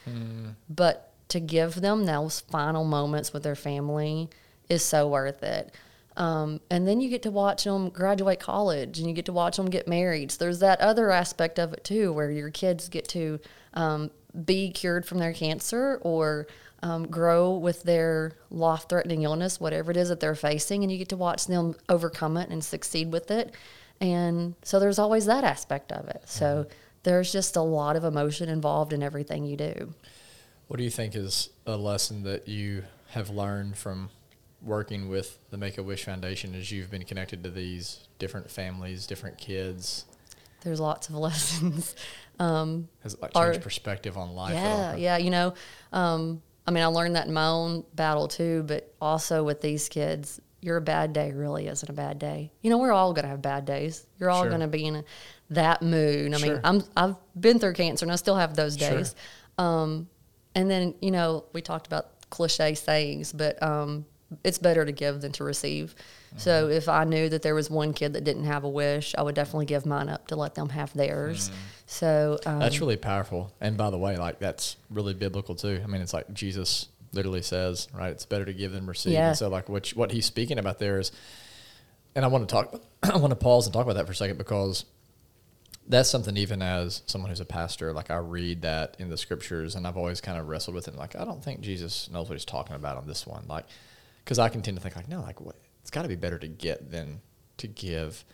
[0.70, 4.31] But to give them those final moments with their family
[4.70, 5.74] is so worth it.
[6.16, 9.57] Um, and then you get to watch them graduate college and you get to watch
[9.57, 10.33] them get married.
[10.33, 13.38] So there's that other aspect of it too, where your kids get to
[13.74, 14.11] um,
[14.44, 16.46] be cured from their cancer or
[16.83, 20.98] um, grow with their life threatening illness, whatever it is that they're facing, and you
[20.98, 23.55] get to watch them overcome it and succeed with it.
[24.00, 26.22] And so there's always that aspect of it.
[26.26, 26.66] So
[27.02, 29.94] there's just a lot of emotion involved in everything you do.
[30.68, 34.11] What do you think is a lesson that you have learned from
[34.66, 39.07] working with the Make a Wish Foundation as you've been connected to these different families,
[39.07, 40.05] different kids?
[40.62, 41.94] There's lots of lessons.
[42.38, 44.55] Um, Has it like changed perspective on life?
[44.55, 45.16] yeah, yeah.
[45.16, 45.55] You know,
[45.92, 49.88] um, I mean, I learned that in my own battle too, but also with these
[49.88, 52.50] kids, your bad day really isn't a bad day.
[52.62, 54.05] You know, we're all gonna have bad days.
[54.18, 54.50] You're all Sure.
[54.50, 55.05] gonna be in a,
[55.50, 56.35] that mood.
[56.35, 56.55] I Sure.
[56.55, 58.90] mean, I'm I've been through cancer and I still have those Sure.
[58.96, 59.14] days.
[59.59, 60.09] Um,
[60.57, 64.05] and then you know, we talked about cliche sayings, but um,
[64.42, 65.94] it's better to give than to receive.
[65.94, 66.38] Mm-hmm.
[66.38, 69.22] So if I knew that there was one kid that didn't have a wish, I
[69.22, 71.50] would definitely give mine up to let them have theirs.
[71.86, 72.58] So um.
[72.58, 73.52] That's really powerful.
[73.60, 75.80] And by the way, like that's really biblical too.
[75.82, 78.10] I mean, it's like Jesus literally says, right?
[78.10, 79.14] It's better to give than receive.
[79.14, 79.28] Yeah.
[79.28, 81.10] And so, like, what what he's speaking about there is,
[82.14, 82.80] and I want to talk.
[83.02, 84.84] I want to pause and talk about that for a second because
[85.88, 86.36] that's something.
[86.36, 89.96] Even as someone who's a pastor, like I read that in the scriptures, and I've
[89.96, 90.94] always kind of wrestled with it.
[90.94, 93.44] Like, I don't think Jesus knows what he's talking about on this one.
[93.48, 93.66] Like,
[94.26, 95.54] because I can tend to think like, no, like what?
[95.82, 97.20] It's got to be better to get than
[97.58, 98.24] to give.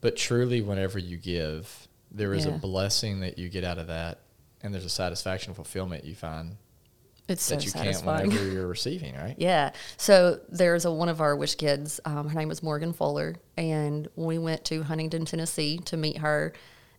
[0.00, 4.20] But truly, whenever you give, there is a blessing that you get out of that,
[4.62, 6.56] and there's a satisfaction fulfillment you find
[7.28, 8.30] it's so that you satisfying.
[8.30, 9.34] can't whenever you're receiving, right?
[9.38, 9.72] Yeah.
[9.98, 12.00] So there's a one of our wish kids.
[12.04, 16.54] Um, her name was Morgan Fuller, and we went to Huntingdon, Tennessee, to meet her.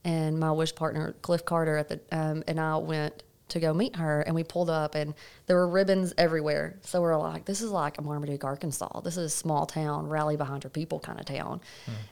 [0.05, 3.95] And my wish partner Cliff Carter at the um, and I went to go meet
[3.97, 5.13] her, and we pulled up, and
[5.45, 6.77] there were ribbons everywhere.
[6.81, 9.01] So we're like, this is like a Marmaduke, Arkansas.
[9.01, 11.61] This is a small town, rally behind her people kind of town.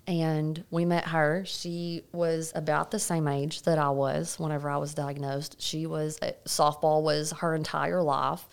[0.07, 1.43] And we met her.
[1.45, 5.61] She was about the same age that I was whenever I was diagnosed.
[5.61, 8.47] She was softball was her entire life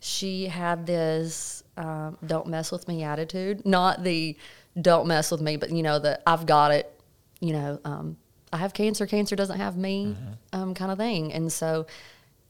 [0.00, 3.66] she had this um, "don't mess with me" attitude.
[3.66, 4.36] Not the
[4.80, 6.92] "don't mess with me," but you know the "I've got it."
[7.40, 8.16] You know, um,
[8.52, 9.06] I have cancer.
[9.06, 10.16] Cancer doesn't have me,
[10.52, 11.32] um, kind of thing.
[11.32, 11.86] And so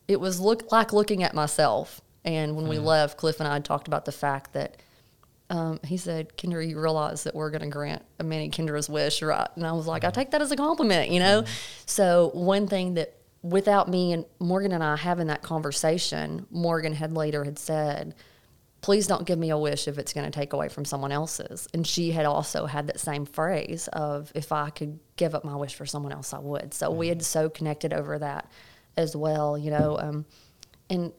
[0.09, 2.01] it was look like looking at myself.
[2.25, 2.85] And when we mm.
[2.85, 4.77] left, Cliff and I talked about the fact that
[5.51, 9.23] um, he said, Kendra, you realize that we're going to grant a Manny Kendra's wish,
[9.23, 9.49] right?
[9.55, 10.15] And I was like, I mm-hmm.
[10.15, 11.43] take that as a compliment, you know?
[11.43, 11.53] Mm-hmm.
[11.87, 17.13] So, one thing that without me and Morgan and I having that conversation, Morgan had
[17.13, 18.15] later had said,
[18.81, 21.67] please don't give me a wish if it's going to take away from someone else's.
[21.73, 25.57] And she had also had that same phrase of if I could give up my
[25.57, 26.75] wish for someone else, I would.
[26.75, 27.11] So we mm-hmm.
[27.15, 28.51] had so connected over that
[28.99, 29.99] as well, you know.
[29.99, 30.27] Um,
[30.91, 31.13] and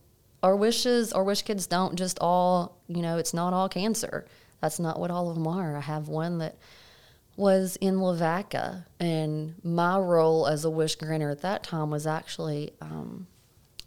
[0.44, 4.28] our wishes, our wish kids don't just all, you know, it's not all cancer.
[4.62, 5.78] That's not what all of them are.
[5.78, 6.58] I have one that
[7.38, 12.72] was in Lavaca, and my role as a wish granter at that time was actually
[12.82, 13.28] um,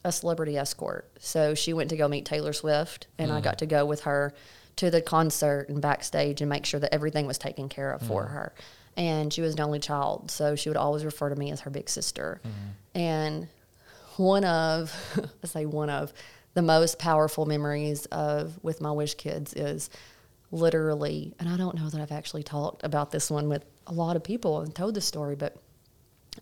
[0.05, 1.11] a celebrity escort.
[1.21, 4.33] So she went to go meet Taylor Swift, and I got to go with her
[4.77, 8.25] to the concert and backstage and make sure that everything was taken care of for
[8.25, 8.55] her.
[8.97, 11.71] And she was an only child, so she would always refer to me as her
[11.71, 12.41] big sister.
[12.95, 13.49] And
[14.23, 14.95] one of,
[15.45, 16.13] I say one of,
[16.55, 19.91] the most powerful memories of with my wish kids is
[20.51, 24.17] literally, and I don't know that I've actually talked about this one with a lot
[24.17, 25.57] of people and told the story, but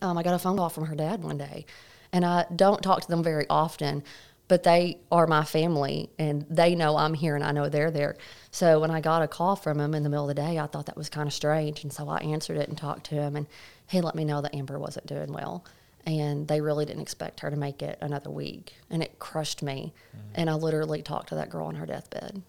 [0.01, 1.65] um, I got a phone call from her dad one day,
[2.11, 4.03] and I don't talk to them very often,
[4.49, 8.17] but they are my family, and they know I'm here, and I know they're there.
[8.51, 10.67] So when I got a call from him in the middle of the day, I
[10.67, 13.37] thought that was kind of strange, and so I answered it and talked to him,
[13.37, 13.47] and
[13.87, 15.63] he let me know that Amber wasn't doing well,
[16.05, 19.93] and they really didn't expect her to make it another week, and it crushed me,
[20.35, 22.41] and I literally talked to that girl on her deathbed,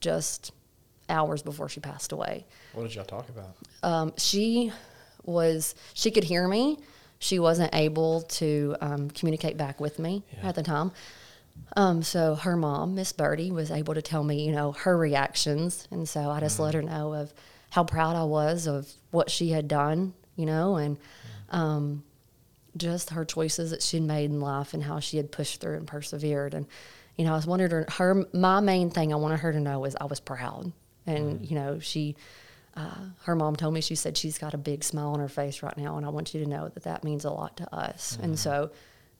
[0.00, 0.52] just
[1.08, 2.44] hours before she passed away.
[2.72, 3.56] What did y'all talk about?
[3.82, 4.72] um, she
[5.24, 6.78] was she could hear me.
[7.18, 10.48] She wasn't able to um, communicate back with me Yeah.
[10.50, 10.92] at the time.
[11.76, 15.88] Um, so her mom miss birdie was able to tell me you know her reactions.
[15.90, 17.32] And so i just let her know of
[17.70, 20.98] how proud i was of what she had done you know and
[21.50, 22.02] um,
[22.76, 25.86] just her choices that she'd made in life and how she had pushed through and
[25.86, 26.54] persevered.
[26.54, 26.66] And
[27.16, 29.80] you know i was wanted her, her my main thing i wanted her to know
[29.80, 30.72] was i was proud.
[31.06, 31.44] And mm-hmm.
[31.44, 32.16] you know she
[32.76, 35.62] uh, her mom told me she said she's got a big smile on her face
[35.62, 38.18] right now and i want you to know that that means a lot to us.
[38.22, 38.34] And mm-hmm.
[38.34, 38.70] so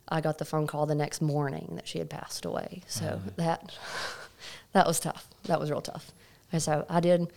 [0.09, 2.83] i got the phone call the next morning that she had passed away.
[2.87, 3.29] So mm-hmm.
[3.37, 3.77] that
[4.73, 5.27] that was tough.
[5.45, 6.13] That was real tough.
[6.53, 7.33] And so i did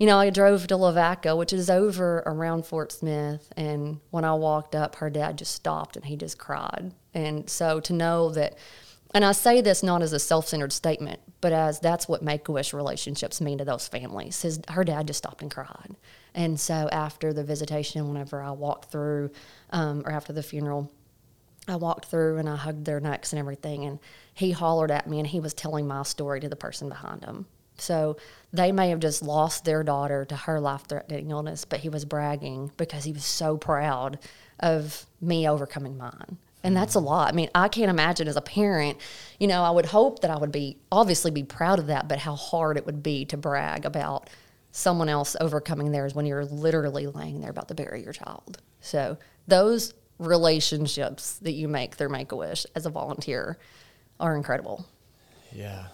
[0.00, 4.32] you know, I drove to Lavaca, which is over around Fort Smith, and when I
[4.32, 6.94] walked up, her dad just stopped and he just cried.
[7.12, 8.56] And so to know that,
[9.12, 13.42] and I say this not as a self-centered statement, but as that's what Make-A-Wish relationships
[13.42, 14.40] mean to those families.
[14.40, 15.94] His, her dad just stopped and cried.
[16.34, 19.30] And so after the visitation, whenever I walked through,
[19.68, 20.90] um, or after the funeral,
[21.68, 23.98] I walked through and I hugged their necks and everything, and
[24.32, 27.44] he hollered at me and he was telling my story to the person behind him.
[27.80, 28.16] So
[28.52, 32.04] they may have just lost their daughter to her life threatening illness, but he was
[32.04, 34.18] bragging because he was so proud
[34.58, 36.36] of me overcoming mine.
[36.62, 37.32] And that's a lot.
[37.32, 38.98] I mean, I can't imagine as a parent,
[39.38, 42.18] you know, I would hope that I would be obviously be proud of that, but
[42.18, 44.28] how hard it would be to brag about
[44.72, 48.58] someone else overcoming theirs when you're literally laying there about to bury your child.
[48.80, 49.16] So
[49.48, 53.58] those relationships that you make through Make a Wish as a volunteer
[54.20, 54.86] are incredible.
[55.52, 55.86] Yeah.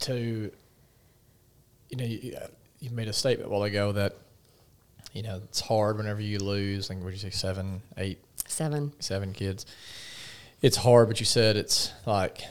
[0.00, 0.50] To,
[1.90, 2.36] you know, you,
[2.80, 4.16] you made a statement a while ago that,
[5.12, 8.92] you know, it's hard whenever you lose, like, what did you say, seven, eight, Seven.
[9.00, 9.66] seven kids.
[10.62, 12.42] It's hard, but you said it's like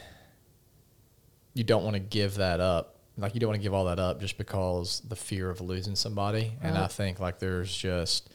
[1.54, 2.96] you don't want to give that up.
[3.18, 5.96] Like you don't want to give all that up just because the fear of losing
[5.96, 6.54] somebody.
[6.62, 8.30] And I think like there's just,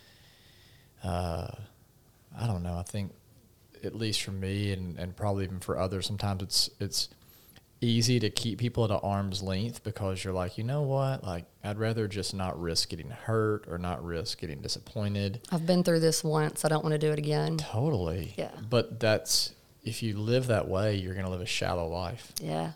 [1.05, 1.49] uh,
[2.39, 2.79] I don't know.
[2.79, 3.13] I think
[3.85, 7.09] at least for me and, and probably even for others, sometimes it's it's
[7.81, 11.25] easy to keep people at an arm's length because you're like, you know what?
[11.25, 15.41] Like I'd rather just not risk getting hurt or not risk getting disappointed.
[15.51, 16.65] I've been through this once.
[16.65, 17.57] I don't want to do it again.
[17.57, 18.35] Totally.
[18.37, 18.51] Yeah.
[18.69, 22.33] But that's if you live that way, you're going to live a shallow life.
[22.41, 22.73] Yeah.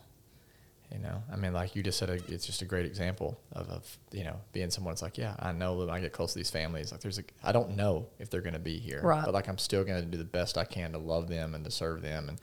[0.90, 3.68] You know, I mean, like you just said, a, it's just a great example of,
[3.68, 4.92] of you know being someone.
[4.92, 7.18] It's like, yeah, I know that when I get close to these families, like there's
[7.18, 9.24] a, I don't know if they're going to be here, Right.
[9.24, 11.64] But like I'm still going to do the best I can to love them and
[11.64, 12.28] to serve them.
[12.28, 12.40] And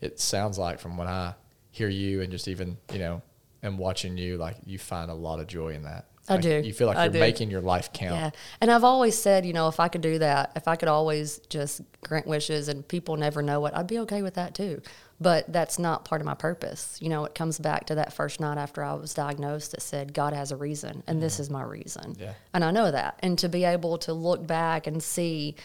[0.00, 1.34] it sounds like from when I
[1.70, 3.22] hear you and just even you know
[3.62, 6.06] and watching you, like you find a lot of joy in that.
[6.28, 6.62] I Like, do.
[6.64, 7.18] You feel like I you're do.
[7.20, 8.14] making your life count.
[8.14, 8.30] Yeah.
[8.60, 11.38] And I've always said, you know, if I could do that, if I could always
[11.48, 14.80] just grant wishes and people never know it, I'd be okay with that too.
[15.20, 16.98] But that's not part of my purpose.
[17.00, 20.14] You know, it comes back to that first night after I was diagnosed that said,
[20.14, 21.42] God has a reason, and this mm-hmm.
[21.42, 22.16] is my reason.
[22.18, 22.34] Yeah.
[22.54, 23.18] And I know that.
[23.20, 25.56] And to be able to look back and see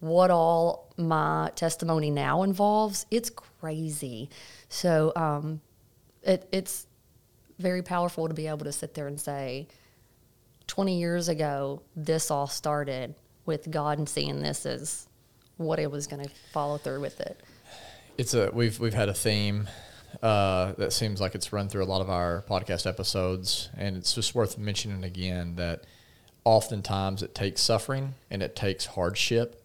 [0.00, 4.30] what all my testimony now involves, it's crazy.
[4.74, 5.60] So, um,
[6.24, 6.88] it, it's
[7.60, 9.68] very powerful to be able to sit there and say,
[10.66, 13.14] 20 years ago, this all started
[13.46, 15.06] with God and seeing this as
[15.58, 17.40] what it was going to follow through with it.
[18.18, 19.68] It's a we've we've had a theme
[20.20, 24.12] uh, that seems like it's run through a lot of our podcast episodes, and it's
[24.12, 25.84] just worth mentioning again that
[26.42, 29.63] oftentimes it takes suffering and it takes hardship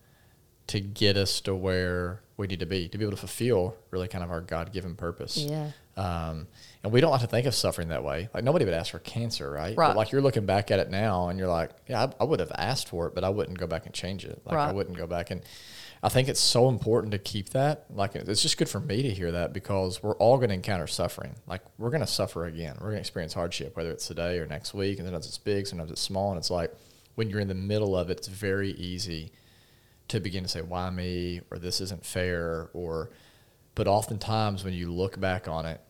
[0.70, 4.08] to get us to where we need to be to be able to fulfill really
[4.08, 5.38] kind of our God given purpose.
[5.38, 5.72] Yeah.
[5.98, 6.48] Um,
[6.84, 8.30] and we don't have to think of suffering that way.
[8.34, 9.76] Like nobody would ask for cancer, right?
[9.76, 9.88] Right.
[9.88, 12.40] But like you're looking back at it now and you're like, yeah, I, I would
[12.40, 14.42] have asked for it, but I wouldn't go back and change it.
[14.46, 15.42] Like I wouldn't go back and
[16.04, 17.86] I think it's so important to keep that.
[17.90, 20.88] Like it's just good for me to hear that because we're all going to encounter
[20.88, 21.36] suffering.
[21.48, 22.76] Like we're going to suffer again.
[22.76, 25.00] We're going to experience hardship, whether it's today or next week.
[25.00, 26.30] And sometimes it's big, sometimes it's small.
[26.30, 26.72] And it's like
[27.16, 29.32] when you're in the middle of it, it's very easy
[30.10, 31.42] to begin to say, why me?
[31.50, 32.70] Or this isn't fair.
[32.74, 33.10] Or,
[33.76, 35.82] but oftentimes when you look back on it,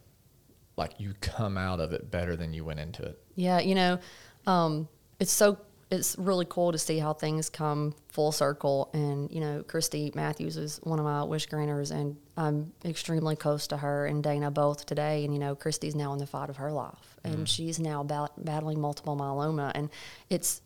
[0.77, 3.21] like you come out of it better than you went into it.
[3.35, 3.99] Yeah, you know,
[4.47, 4.87] um,
[5.19, 5.59] it's so
[5.91, 8.89] it's really cool to see how things come full circle.
[8.93, 13.67] And you know, Christy Matthews is one of my wish granters, and I'm extremely close
[13.67, 15.25] to her and Dana both today.
[15.25, 18.33] And you know, Christy's now in the fight of her life, and she's now bat-
[18.37, 19.89] battling multiple myeloma, and
[20.29, 20.61] it's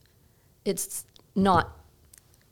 [0.66, 1.76] it's not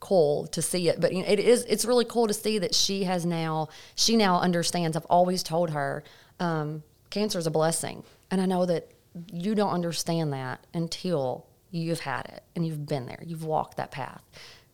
[0.02, 2.76] cool to see it but you know, it is it's really cool to see that
[2.76, 4.97] she has now she now understands.
[4.97, 6.04] I've always told her
[6.39, 8.91] um, cancer is a blessing and i know that
[9.32, 13.91] you don't understand that until you've had it and you've been there you've walked that
[13.91, 14.24] path.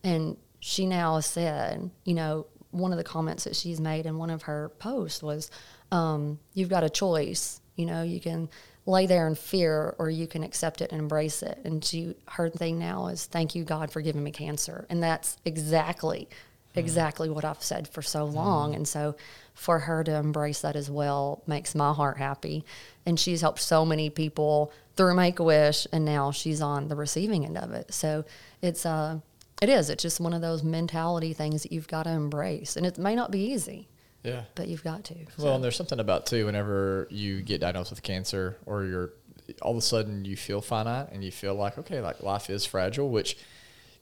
[0.03, 4.29] And she now said you know one of the comments that she's made in one
[4.29, 5.51] of her posts was
[5.91, 8.49] um, you've got a choice you know you can
[8.87, 11.59] lay there in fear or you can accept it and embrace it.
[11.63, 14.85] And she her thing now is thank you god for giving me cancer.
[14.89, 16.27] And that's exactly
[16.73, 18.73] exactly what i've said for so long.
[18.73, 19.15] And so
[19.53, 22.63] for her to embrace that as well makes my heart happy.
[23.05, 26.95] And she's helped so many people through make a wish and now she's on the
[26.95, 27.93] receiving end of it.
[27.93, 28.23] So
[28.61, 29.19] it's uh
[29.61, 29.89] it is.
[29.89, 32.77] It's just one of those mentality things that you've got to embrace.
[32.77, 33.87] And it may not be easy
[34.27, 34.43] Yeah.
[34.55, 36.45] but you've got to Well, and there's something about too.
[36.45, 39.13] Whenever you get diagnosed with cancer, or you're
[39.61, 42.65] all of a sudden you feel finite, and you feel like okay, like life is
[42.65, 43.37] fragile, which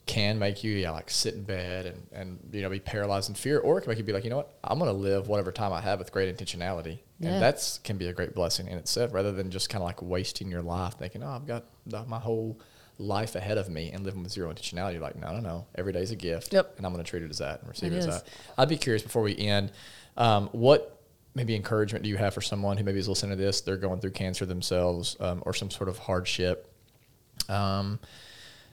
[0.08, 3.36] can make you yeah, like sit in bed and and you know be paralyzed in
[3.36, 5.52] fear, or it can make you be like, you know what, I'm gonna live whatever
[5.52, 7.34] time I have with great intentionality, Yeah.
[7.34, 10.02] and that's can be a great blessing in itself, rather than just kind of like
[10.04, 11.66] wasting your life thinking, oh, I've got
[12.08, 12.60] my whole
[12.98, 14.94] life ahead of me and living with zero intentionality.
[14.94, 15.66] You're like, no, no, no.
[15.76, 16.76] Every day's a gift, Yep.
[16.78, 18.28] and I'm gonna treat it as that and receive It it, as that.
[18.60, 19.72] I'd be curious before we end,
[20.18, 21.02] um, what
[21.34, 23.62] maybe encouragement do you have for someone who maybe is listening to this?
[23.62, 26.72] They're going through cancer themselves um, or some sort of hardship.
[27.50, 28.00] Um,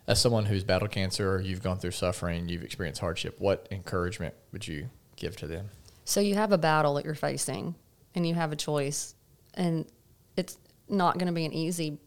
[0.07, 4.35] as someone who's battled cancer or you've gone through suffering, you've experienced hardship, what encouragement
[4.53, 5.71] would you give to them?
[6.05, 7.75] So you have a battle that you're facing
[8.15, 9.15] and you have a choice
[9.55, 9.87] and
[10.37, 11.99] it's not going to be an easy,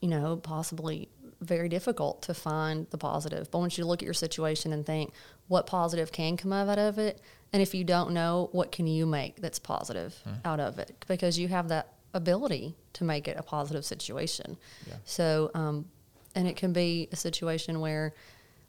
[0.00, 1.08] you know, possibly
[1.40, 3.50] very difficult to find the positive.
[3.50, 5.12] But once you look at your situation and think
[5.48, 7.20] what positive can come out of it,
[7.56, 10.94] and if you don't know, what can you make that's positive out of it?
[11.08, 14.58] Because you have that ability to make it a positive situation.
[14.86, 14.96] Yeah.
[15.06, 15.86] So, um,
[16.34, 18.12] and it can be a situation where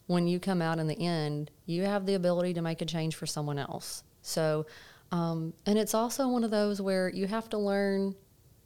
[0.05, 3.15] when you come out in the end, you have the ability to make a change
[3.15, 4.03] for someone else.
[4.21, 4.65] So,
[5.11, 8.15] um, and it's also one of those where you have to learn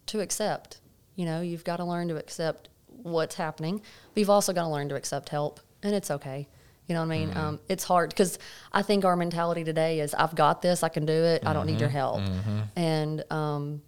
[0.06, 0.80] to accept.
[1.16, 3.78] You know, you've got to learn to accept what's happening,
[4.14, 6.46] but you've also got to learn to accept help, and it's okay.
[6.88, 7.28] You know what I mean?
[7.36, 8.38] Um, it's hard because
[8.72, 11.66] I think our mentality today is, "I've got this, I can do it, I don't
[11.66, 12.20] need your help,"
[12.76, 13.82] and um,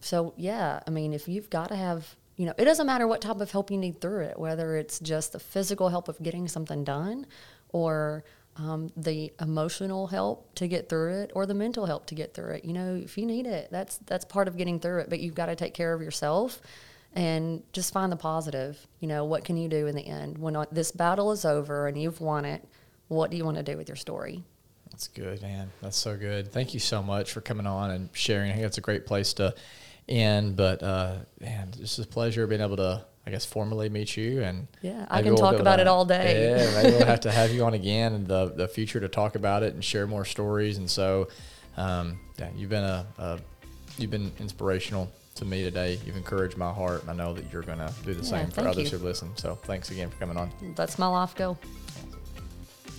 [0.00, 3.20] so yeah, I mean, if you've got to have, you know, it doesn't matter what
[3.20, 6.48] type of help you need through it, whether it's just the physical help of getting
[6.48, 7.26] something done,
[7.68, 8.24] or
[8.56, 12.54] um, the emotional help to get through it, or the mental help to get through
[12.54, 12.64] it.
[12.64, 15.10] You know, if you need it, that's that's part of getting through it.
[15.10, 16.60] But you've got to take care of yourself
[17.14, 18.86] and just find the positive.
[19.00, 22.00] You know, what can you do in the end when this battle is over and
[22.00, 22.66] you've won it?
[23.08, 24.44] What do you want to do with your story?
[24.90, 25.70] That's good, man.
[25.82, 26.52] That's so good.
[26.52, 28.50] Thank you so much for coming on and sharing.
[28.50, 29.54] I think that's a great place to
[30.08, 30.56] end.
[30.56, 34.42] But uh, man, it's a pleasure being able to, I guess, formally meet you.
[34.42, 36.50] And Yeah, I can we'll talk about to- it all day.
[36.56, 39.34] Yeah, maybe we'll have to have you on again in the the future to talk
[39.34, 40.76] about it and share more stories.
[40.78, 41.28] And so,
[41.76, 43.38] um, yeah, you've been a, a
[43.98, 45.10] you've been inspirational
[45.40, 45.98] to me today.
[46.06, 48.50] You've encouraged my heart, and I know that you're going to do the Yeah, same
[48.50, 48.98] for others you.
[48.98, 49.36] who listen.
[49.36, 50.50] So, thanks again for coming on.
[50.76, 51.58] That's my life goal.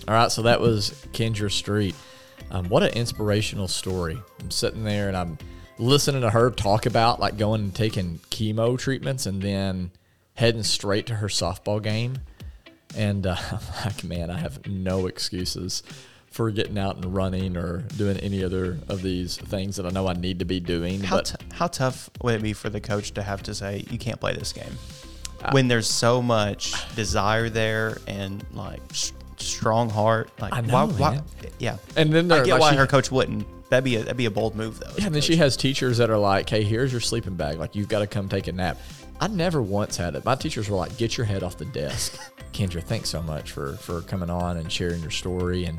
[0.08, 1.94] All right, so that was Kendra Street.
[2.50, 4.20] Um, what an inspirational story.
[4.40, 5.38] I'm sitting there and I'm
[5.78, 9.90] listening to her talk about like going and taking chemo treatments and then
[10.34, 12.18] heading straight to her softball game.
[12.96, 15.82] And uh, I'm like, man, I have no excuses
[16.32, 20.08] for getting out and running or doing any other of these things that I know
[20.08, 21.00] I need to be doing.
[21.02, 23.84] How, but t- how tough would it be for the coach to have to say
[23.90, 24.76] you can't play this game
[25.42, 30.30] Uh, when there's so much desire there and like s- strong heart?
[30.40, 31.10] Like I why, know, why?
[31.16, 31.24] man.
[31.58, 33.46] Yeah, And then I get like why she- her coach wouldn't.
[33.70, 34.90] That'd be a that'd be a bold move though.
[34.98, 37.58] Yeah, and then she has teachers that are like, "Hey, here's your sleeping bag.
[37.58, 38.78] Like, you've got to come take a nap."
[39.20, 40.24] I never once had it.
[40.26, 42.18] My teachers were like, "Get your head off the desk."
[42.52, 45.78] Kendra, thanks so much for for coming on and sharing your story and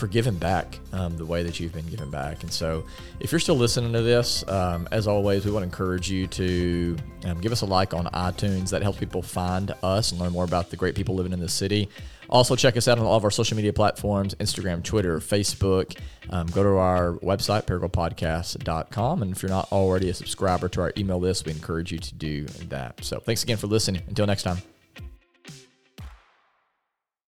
[0.00, 2.42] for giving back um, the way that you've been giving back.
[2.42, 2.84] And so,
[3.20, 6.96] if you're still listening to this, um, as always, we want to encourage you to
[7.26, 8.70] um, give us a like on iTunes.
[8.70, 11.48] That helps people find us and learn more about the great people living in the
[11.48, 11.88] city.
[12.30, 15.98] Also, check us out on all of our social media platforms Instagram, Twitter, Facebook.
[16.30, 19.22] Um, go to our website, paragouldpodcast.com.
[19.22, 22.14] And if you're not already a subscriber to our email list, we encourage you to
[22.14, 23.04] do that.
[23.04, 24.02] So, thanks again for listening.
[24.08, 24.79] Until next time.